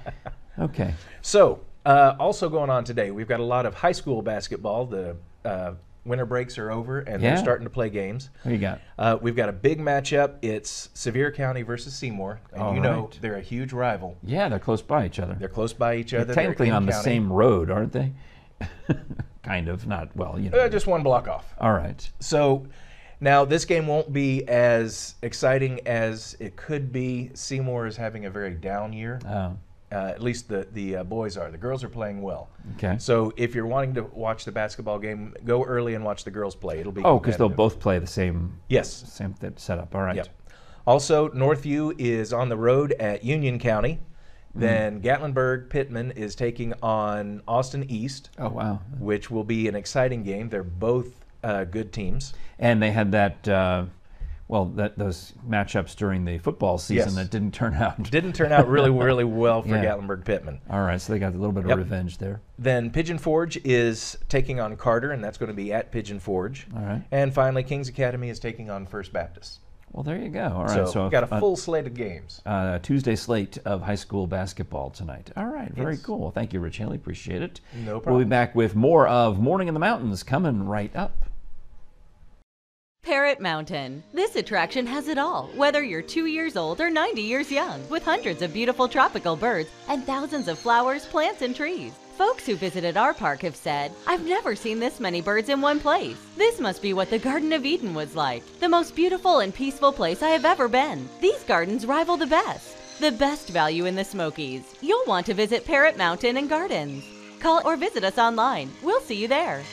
Okay. 0.59 0.93
So, 1.23 1.61
uh, 1.87 2.17
also 2.21 2.51
going 2.51 2.69
on 2.69 2.85
today, 2.85 3.13
we've 3.13 3.29
got 3.29 3.41
a 3.41 3.45
lot 3.45 3.65
of 3.65 3.73
high 3.73 3.93
school 3.93 4.21
basketball. 4.21 4.85
The 4.85 5.17
uh, 5.43 5.73
winter 6.11 6.27
breaks 6.27 6.59
are 6.59 6.71
over, 6.71 6.99
and 6.99 7.23
Yeah. 7.23 7.31
they're 7.31 7.39
starting 7.43 7.65
to 7.65 7.71
play 7.71 7.89
games. 7.89 8.29
What 8.43 8.53
you 8.53 8.59
got? 8.59 8.81
Uh, 8.99 9.17
we've 9.23 9.35
got 9.37 9.49
a 9.49 9.53
big 9.53 9.79
matchup. 9.81 10.35
It's 10.43 10.91
Sevier 10.93 11.31
County 11.33 11.63
versus 11.63 11.95
Seymour, 11.95 12.41
and 12.53 12.63
All 12.63 12.75
you 12.75 12.81
know 12.81 13.03
right. 13.03 13.19
they're 13.23 13.37
a 13.37 13.41
huge 13.41 13.73
rival. 13.73 14.19
Yeah, 14.23 14.49
they're 14.51 14.59
close 14.59 14.83
by 14.83 15.07
each 15.07 15.19
other. 15.19 15.35
They're 15.39 15.49
close 15.49 15.73
by 15.73 15.95
each 15.97 16.13
other. 16.13 16.27
They're 16.27 16.35
technically 16.35 16.71
on 16.71 16.85
the 16.85 16.93
county. 16.93 17.05
same 17.05 17.33
road, 17.33 17.71
aren't 17.71 17.93
they? 17.93 18.13
kind 19.43 19.69
of. 19.69 19.87
Not 19.87 20.15
well, 20.15 20.39
you 20.39 20.51
know. 20.51 20.59
Uh, 20.59 20.69
just 20.69 20.87
one 20.87 21.03
block 21.03 21.29
off. 21.29 21.55
All 21.59 21.73
right. 21.73 22.09
So 22.21 22.67
now 23.21 23.45
this 23.45 23.65
game 23.65 23.87
won't 23.87 24.13
be 24.13 24.47
as 24.49 25.15
exciting 25.23 25.81
as 25.87 26.37
it 26.41 26.57
could 26.57 26.93
be. 26.93 27.31
Seymour 27.35 27.87
is 27.87 27.97
having 27.97 28.27
a 28.27 28.31
very 28.31 28.53
down 28.55 28.93
year. 28.93 29.21
Oh, 29.27 29.57
Uh, 29.93 30.13
at 30.15 30.23
least 30.23 30.49
the 30.49 30.69
the 30.73 30.97
uh, 30.97 31.05
boys 31.05 31.37
are. 31.37 31.51
The 31.51 31.59
girls 31.59 31.83
are 31.83 31.89
playing 31.89 32.23
well. 32.23 32.49
okay. 32.77 32.97
So 32.99 33.33
if 33.37 33.55
you're 33.55 33.67
wanting 33.67 33.95
to 33.95 34.03
watch 34.05 34.45
the 34.45 34.53
basketball 34.53 34.99
game, 35.01 35.35
go 35.45 35.65
early 35.65 35.95
and 35.95 36.05
watch 36.05 36.23
the 36.25 36.31
girls 36.31 36.55
play. 36.55 36.79
It'll 36.79 36.93
be 36.93 37.03
Oh, 37.05 37.19
because 37.19 37.37
they'll 37.37 37.49
both 37.49 37.81
play 37.81 37.99
the 37.99 38.07
same 38.07 38.59
yes. 38.69 38.89
same 38.93 39.35
th- 39.35 39.55
setup. 39.59 39.95
All 39.95 40.03
right. 40.03 40.17
Yep. 40.17 40.29
Also, 40.87 41.29
Northview 41.31 41.95
is 41.99 42.33
on 42.33 42.49
the 42.49 42.57
road 42.57 42.93
at 42.93 43.25
Union 43.25 43.59
County. 43.59 43.99
Mm. 44.57 44.61
Then 44.61 45.01
Gatlinburg 45.03 45.71
Pittman 45.71 46.13
is 46.13 46.35
taking 46.35 46.73
on 46.83 47.43
Austin 47.47 47.85
East, 47.91 48.31
Oh 48.39 48.49
wow. 48.49 48.81
which 48.99 49.31
will 49.31 49.45
be 49.45 49.69
an 49.69 49.75
exciting 49.75 50.23
game. 50.23 50.49
They're 50.49 50.63
both 50.63 51.25
uh, 51.45 51.65
good 51.65 51.93
teams. 51.93 52.35
And 52.59 52.83
they 52.83 52.91
had 52.93 53.13
that. 53.13 53.49
Well, 54.51 54.65
that 54.75 54.99
those 54.99 55.33
matchups 55.49 55.95
during 55.95 56.25
the 56.25 56.39
football 56.39 56.77
season 56.77 57.11
Yes. 57.11 57.15
that 57.15 57.31
didn't 57.31 57.55
turn 57.55 57.73
out. 57.75 58.03
Didn't 58.11 58.33
turn 58.33 58.51
out 58.51 58.67
really, 58.67 58.91
really 59.05 59.23
well 59.23 59.63
for 59.63 59.69
Yeah. 59.69 59.85
Gatlinburg 59.85 60.25
Pittman. 60.25 60.59
All 60.69 60.81
right, 60.81 61.01
so 61.01 61.13
they 61.13 61.21
got 61.21 61.35
a 61.35 61.39
little 61.39 61.53
bit 61.53 61.71
of 61.71 61.79
revenge 61.79 62.19
there. 62.19 62.41
Then 62.59 62.91
Pigeon 62.91 63.19
Forge 63.19 63.59
is 63.65 64.19
taking 64.29 64.59
on 64.59 64.75
Carter, 64.77 65.13
and 65.13 65.23
that's 65.23 65.39
going 65.39 65.51
to 65.51 65.55
be 65.55 65.73
at 65.73 65.93
Pigeon 65.93 66.19
Forge. 66.19 66.67
All 66.75 66.83
right. 66.83 67.05
And 67.13 67.33
finally, 67.33 67.63
Kings 67.63 67.89
Academy 67.89 68.29
is 68.29 68.41
taking 68.41 68.71
on 68.71 68.87
First 68.87 69.13
Baptist. 69.13 69.61
Well, 69.93 70.03
there 70.03 70.17
you 70.19 70.31
go. 70.31 70.53
All 70.53 70.65
right, 70.65 70.71
so, 70.75 70.87
so 70.87 71.03
we've 71.05 71.13
got 71.13 71.25
a 71.31 71.33
uh, 71.35 71.39
full 71.39 71.57
slate 71.57 71.87
of 71.87 71.95
games. 71.95 72.43
uh, 72.45 72.81
Tuesday 72.81 73.15
slate 73.15 73.57
of 73.65 73.83
high 73.83 73.95
school 73.95 74.27
basketball 74.27 74.91
tonight. 74.91 75.31
All 75.37 75.47
right, 75.47 75.73
very 75.73 75.95
Yes. 75.95 76.03
cool. 76.03 76.33
Thank 76.33 76.53
you, 76.53 76.59
Rich 76.59 76.79
Haley. 76.79 76.97
Appreciate 76.97 77.43
it. 77.43 77.61
No 77.85 78.01
problem. 78.01 78.17
We'll 78.17 78.25
be 78.25 78.29
back 78.29 78.57
with 78.57 78.75
more 78.75 79.07
of 79.07 79.39
Morning 79.39 79.69
in 79.69 79.75
the 79.75 79.81
Mountains 79.81 80.25
coming 80.25 80.67
right 80.67 80.95
up. 80.97 81.13
Parrot 83.11 83.41
Mountain. 83.41 84.05
This 84.13 84.37
attraction 84.37 84.87
has 84.87 85.09
it 85.09 85.19
all, 85.19 85.51
whether 85.57 85.83
you're 85.83 86.01
two 86.01 86.27
years 86.27 86.57
old 86.57 86.81
or 86.81 86.91
90 86.91 87.21
years 87.21 87.51
young, 87.51 87.89
with 87.89 88.05
hundreds 88.05 88.41
of 88.41 88.53
beautiful 88.53 88.87
tropical 88.87 89.35
birds 89.35 89.69
and 89.89 90.05
thousands 90.05 90.47
of 90.47 90.61
flowers, 90.61 91.07
plants, 91.07 91.43
and 91.43 91.57
trees. 91.57 91.93
Folks 92.17 92.47
who 92.47 92.55
visited 92.55 92.97
our 92.97 93.13
park 93.13 93.41
have 93.41 93.57
said, 93.57 93.91
I've 94.07 94.25
never 94.25 94.55
seen 94.55 94.79
this 94.79 95.01
many 95.01 95.21
birds 95.21 95.49
in 95.49 95.61
one 95.61 95.81
place. 95.81 96.19
This 96.37 96.61
must 96.61 96.83
be 96.83 96.93
what 96.93 97.11
the 97.11 97.19
Garden 97.19 97.53
of 97.53 97.65
Eden 97.65 97.95
was 97.95 98.15
like. 98.15 98.45
The 98.61 98.69
most 98.69 98.95
beautiful 98.95 99.41
and 99.41 99.53
peaceful 99.53 99.93
place 99.93 100.23
I 100.23 100.29
have 100.29 100.45
ever 100.45 100.69
been. 100.69 101.09
These 101.21 101.43
gardens 101.45 101.87
rival 101.87 102.17
the 102.17 102.27
best. 102.27 102.77
The 103.01 103.11
best 103.11 103.49
value 103.49 103.87
in 103.87 103.97
the 103.97 104.05
Smokies. 104.05 104.75
You'll 104.83 105.07
want 105.07 105.27
to 105.27 105.35
visit 105.35 105.65
Parrot 105.65 105.97
Mountain 105.97 106.37
and 106.37 106.49
Gardens. 106.49 107.05
Call 107.41 107.63
or 107.65 107.77
visit 107.77 108.05
us 108.05 108.19
online. 108.19 108.71
We'll 108.83 109.01
see 109.01 109.17
you 109.17 109.27
there. 109.27 109.65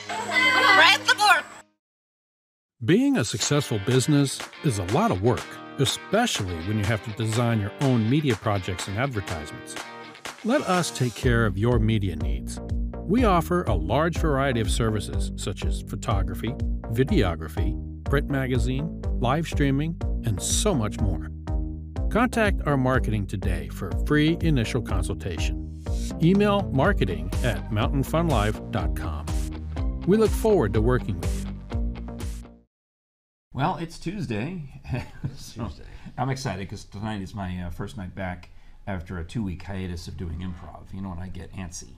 Being 2.85 3.17
a 3.17 3.25
successful 3.25 3.79
business 3.87 4.39
is 4.63 4.77
a 4.77 4.83
lot 4.93 5.09
of 5.09 5.23
work, 5.23 5.43
especially 5.79 6.53
when 6.67 6.77
you 6.77 6.85
have 6.85 7.03
to 7.05 7.11
design 7.13 7.59
your 7.59 7.71
own 7.81 8.07
media 8.07 8.35
projects 8.35 8.87
and 8.87 8.99
advertisements. 8.99 9.73
Let 10.45 10.61
us 10.61 10.91
take 10.91 11.15
care 11.15 11.47
of 11.47 11.57
your 11.57 11.79
media 11.79 12.15
needs. 12.17 12.59
We 12.97 13.23
offer 13.23 13.63
a 13.63 13.73
large 13.73 14.19
variety 14.19 14.59
of 14.59 14.69
services 14.69 15.31
such 15.37 15.65
as 15.65 15.81
photography, 15.81 16.49
videography, 16.91 17.75
print 18.05 18.29
magazine, 18.29 19.01
live 19.19 19.47
streaming, 19.47 19.99
and 20.25 20.39
so 20.39 20.75
much 20.75 20.99
more. 20.99 21.31
Contact 22.11 22.61
our 22.67 22.77
marketing 22.77 23.25
today 23.25 23.69
for 23.69 23.89
a 23.89 24.05
free 24.05 24.37
initial 24.41 24.83
consultation. 24.83 25.83
Email 26.21 26.61
marketing 26.71 27.31
at 27.43 27.71
mountainfunlife.com. 27.71 29.25
We 30.05 30.17
look 30.17 30.29
forward 30.29 30.73
to 30.75 30.81
working 30.81 31.19
with 31.19 31.41
you. 31.41 31.46
Well, 33.57 33.77
it's 33.77 33.97
Tuesday. 33.97 34.61
So 35.35 35.67
I'm 36.15 36.29
excited 36.29 36.59
because 36.59 36.83
tonight 36.83 37.21
is 37.21 37.33
my 37.33 37.63
uh, 37.63 37.69
first 37.71 37.97
night 37.97 38.13
back 38.13 38.49
after 38.85 39.17
a 39.17 39.23
two 39.23 39.43
week 39.43 39.63
hiatus 39.63 40.07
of 40.07 40.15
doing 40.15 40.41
improv. 40.41 40.93
You 40.93 41.01
know, 41.01 41.09
when 41.09 41.17
I 41.17 41.27
get 41.27 41.51
antsy. 41.53 41.93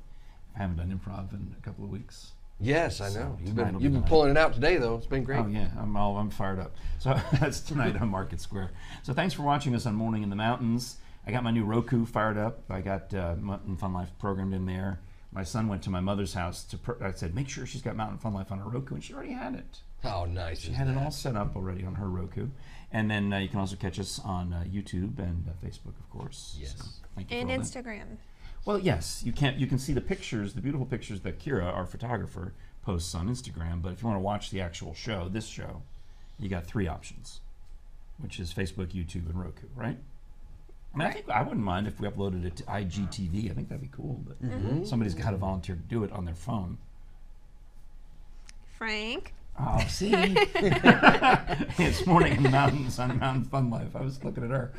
I 0.56 0.60
haven't 0.60 0.78
done 0.78 0.98
improv 0.98 1.34
in 1.34 1.54
a 1.58 1.62
couple 1.62 1.84
of 1.84 1.92
weeks. 1.92 2.32
Yes, 2.62 3.02
I 3.02 3.10
So 3.10 3.20
know. 3.20 3.38
You've 3.44 3.58
been 3.58 3.78
you've 3.82 3.92
the 3.92 4.00
been 4.00 4.08
pulling 4.08 4.32
it 4.32 4.38
out 4.38 4.54
today 4.54 4.78
though. 4.78 4.96
It's 4.96 5.06
been 5.06 5.26
great. 5.26 5.40
Oh 5.40 5.48
yeah, 5.48 5.68
I'm 5.78 5.98
all 5.98 6.18
I'm 6.18 6.30
fired 6.30 6.60
up. 6.60 6.78
So 7.00 7.20
that's 7.42 7.60
tonight 7.60 8.00
on 8.00 8.08
Market 8.08 8.40
Square. 8.40 8.72
So 9.04 9.14
thanks 9.14 9.34
for 9.34 9.42
watching 9.42 9.76
us 9.76 9.86
on 9.86 9.96
Morning 9.96 10.24
in 10.24 10.30
the 10.30 10.38
Mountains. 10.38 10.96
I 11.28 11.32
got 11.32 11.44
my 11.44 11.52
new 11.52 11.66
Roku 11.66 12.06
fired 12.06 12.38
up. 12.38 12.64
I 12.70 12.80
got 12.80 13.14
uh, 13.14 13.36
Mountain 13.38 13.76
Fun 13.76 13.92
Life 13.94 14.12
programmed 14.18 14.54
in 14.54 14.66
there. 14.66 15.02
My 15.34 15.44
son 15.44 15.68
went 15.68 15.84
to 15.84 15.90
my 15.90 16.00
mother's 16.00 16.36
house 16.36 16.64
to. 16.64 16.78
Pr- 16.78 17.04
I 17.04 17.12
said, 17.12 17.36
make 17.36 17.50
sure 17.50 17.66
she's 17.66 17.82
got 17.82 17.98
Mountain 17.98 18.20
Fun 18.20 18.34
Life 18.34 18.50
on 18.50 18.60
her 18.60 18.70
Roku, 18.70 18.96
and 18.96 19.04
she 19.04 19.14
already 19.14 19.34
had 19.34 19.56
it. 19.56 19.82
How 20.04 20.26
nice 20.26 20.62
She 20.62 20.72
is 20.72 20.78
had 20.78 20.88
it 20.88 20.98
all 20.98 21.12
set 21.12 21.36
up 21.36 21.56
already 21.56 21.84
on 21.84 21.96
her 21.96 22.08
Roku. 22.10 22.48
And 22.92 23.10
then 23.12 23.32
uh, 23.34 23.38
you 23.40 23.50
can 23.50 23.60
also 23.60 23.76
catch 23.76 24.00
us 24.00 24.20
on 24.24 24.54
uh, 24.54 24.64
YouTube 24.68 25.20
and 25.20 25.46
uh, 25.48 25.52
Facebook, 25.66 25.98
of 26.00 26.10
course. 26.10 26.58
Yes. 26.60 26.76
So 26.78 26.86
thank 27.16 27.30
you 27.32 27.38
And 27.38 27.50
for 27.50 27.54
all 27.54 27.60
that. 27.60 27.66
Instagram. 27.86 28.06
Well, 28.66 28.80
yes, 28.80 29.22
you 29.26 29.32
can. 29.32 29.58
You 29.60 29.68
can 29.68 29.78
see 29.78 29.94
the 29.94 30.02
pictures, 30.02 30.54
the 30.54 30.62
beautiful 30.62 30.86
pictures 30.86 31.22
that 31.22 31.40
Kira, 31.40 31.64
our 31.66 31.86
photographer, 31.86 32.54
posts 32.84 33.14
on 33.16 33.28
Instagram. 33.30 33.82
But 33.82 33.94
if 33.94 34.02
you 34.02 34.08
want 34.08 34.18
to 34.18 34.24
watch 34.24 34.50
the 34.52 34.62
actual 34.62 34.94
show, 34.94 35.30
this 35.30 35.48
show, 35.48 35.82
you 36.40 36.50
got 36.50 36.66
three 36.66 36.88
options, 36.88 37.42
which 38.18 38.40
is 38.40 38.54
Facebook, 38.54 38.88
YouTube, 38.88 39.30
and 39.30 39.40
Roku, 39.40 39.68
right? 39.76 39.98
I 40.94 40.98
mean, 40.98 41.08
I 41.08 41.12
think 41.12 41.30
I 41.30 41.42
wouldn't 41.44 41.64
mind 41.64 41.88
if 41.88 42.00
we 42.00 42.08
uploaded 42.08 42.46
it 42.46 42.56
to 42.58 42.64
IGTV. 42.64 43.52
I 43.52 43.54
think 43.54 43.70
that'd 43.70 43.82
be 43.82 43.90
cool. 43.92 44.22
But 44.26 44.42
Mhm. 44.44 44.86
somebody's 44.88 45.14
got 45.14 45.32
to 45.32 45.38
volunteer 45.38 45.76
to 45.76 45.82
do 45.82 46.04
it 46.04 46.12
on 46.12 46.26
their 46.26 46.36
phone. 46.36 46.80
Frank. 48.78 49.34
Oh, 49.62 49.80
see, 49.90 50.12
it's 50.16 52.06
morning 52.06 52.38
in 52.38 52.44
the 52.44 52.50
mountains 52.50 52.98
on 52.98 53.20
Mountain 53.20 53.44
Fun 53.46 53.70
Life. 53.70 53.94
I 53.94 54.02
was 54.02 54.24
looking 54.24 54.46
at 54.46 54.52
her. 54.52 54.72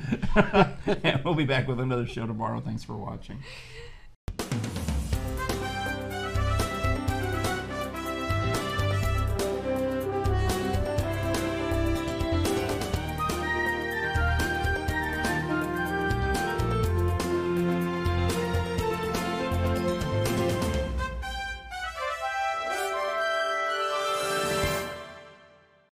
yeah, 1.05 1.21
we'll 1.23 1.35
be 1.35 1.45
back 1.45 1.69
with 1.69 1.81
another 1.81 2.07
show 2.07 2.27
tomorrow. 2.27 2.61
Thanks 2.61 2.83
for 2.83 2.97
watching. 2.97 3.43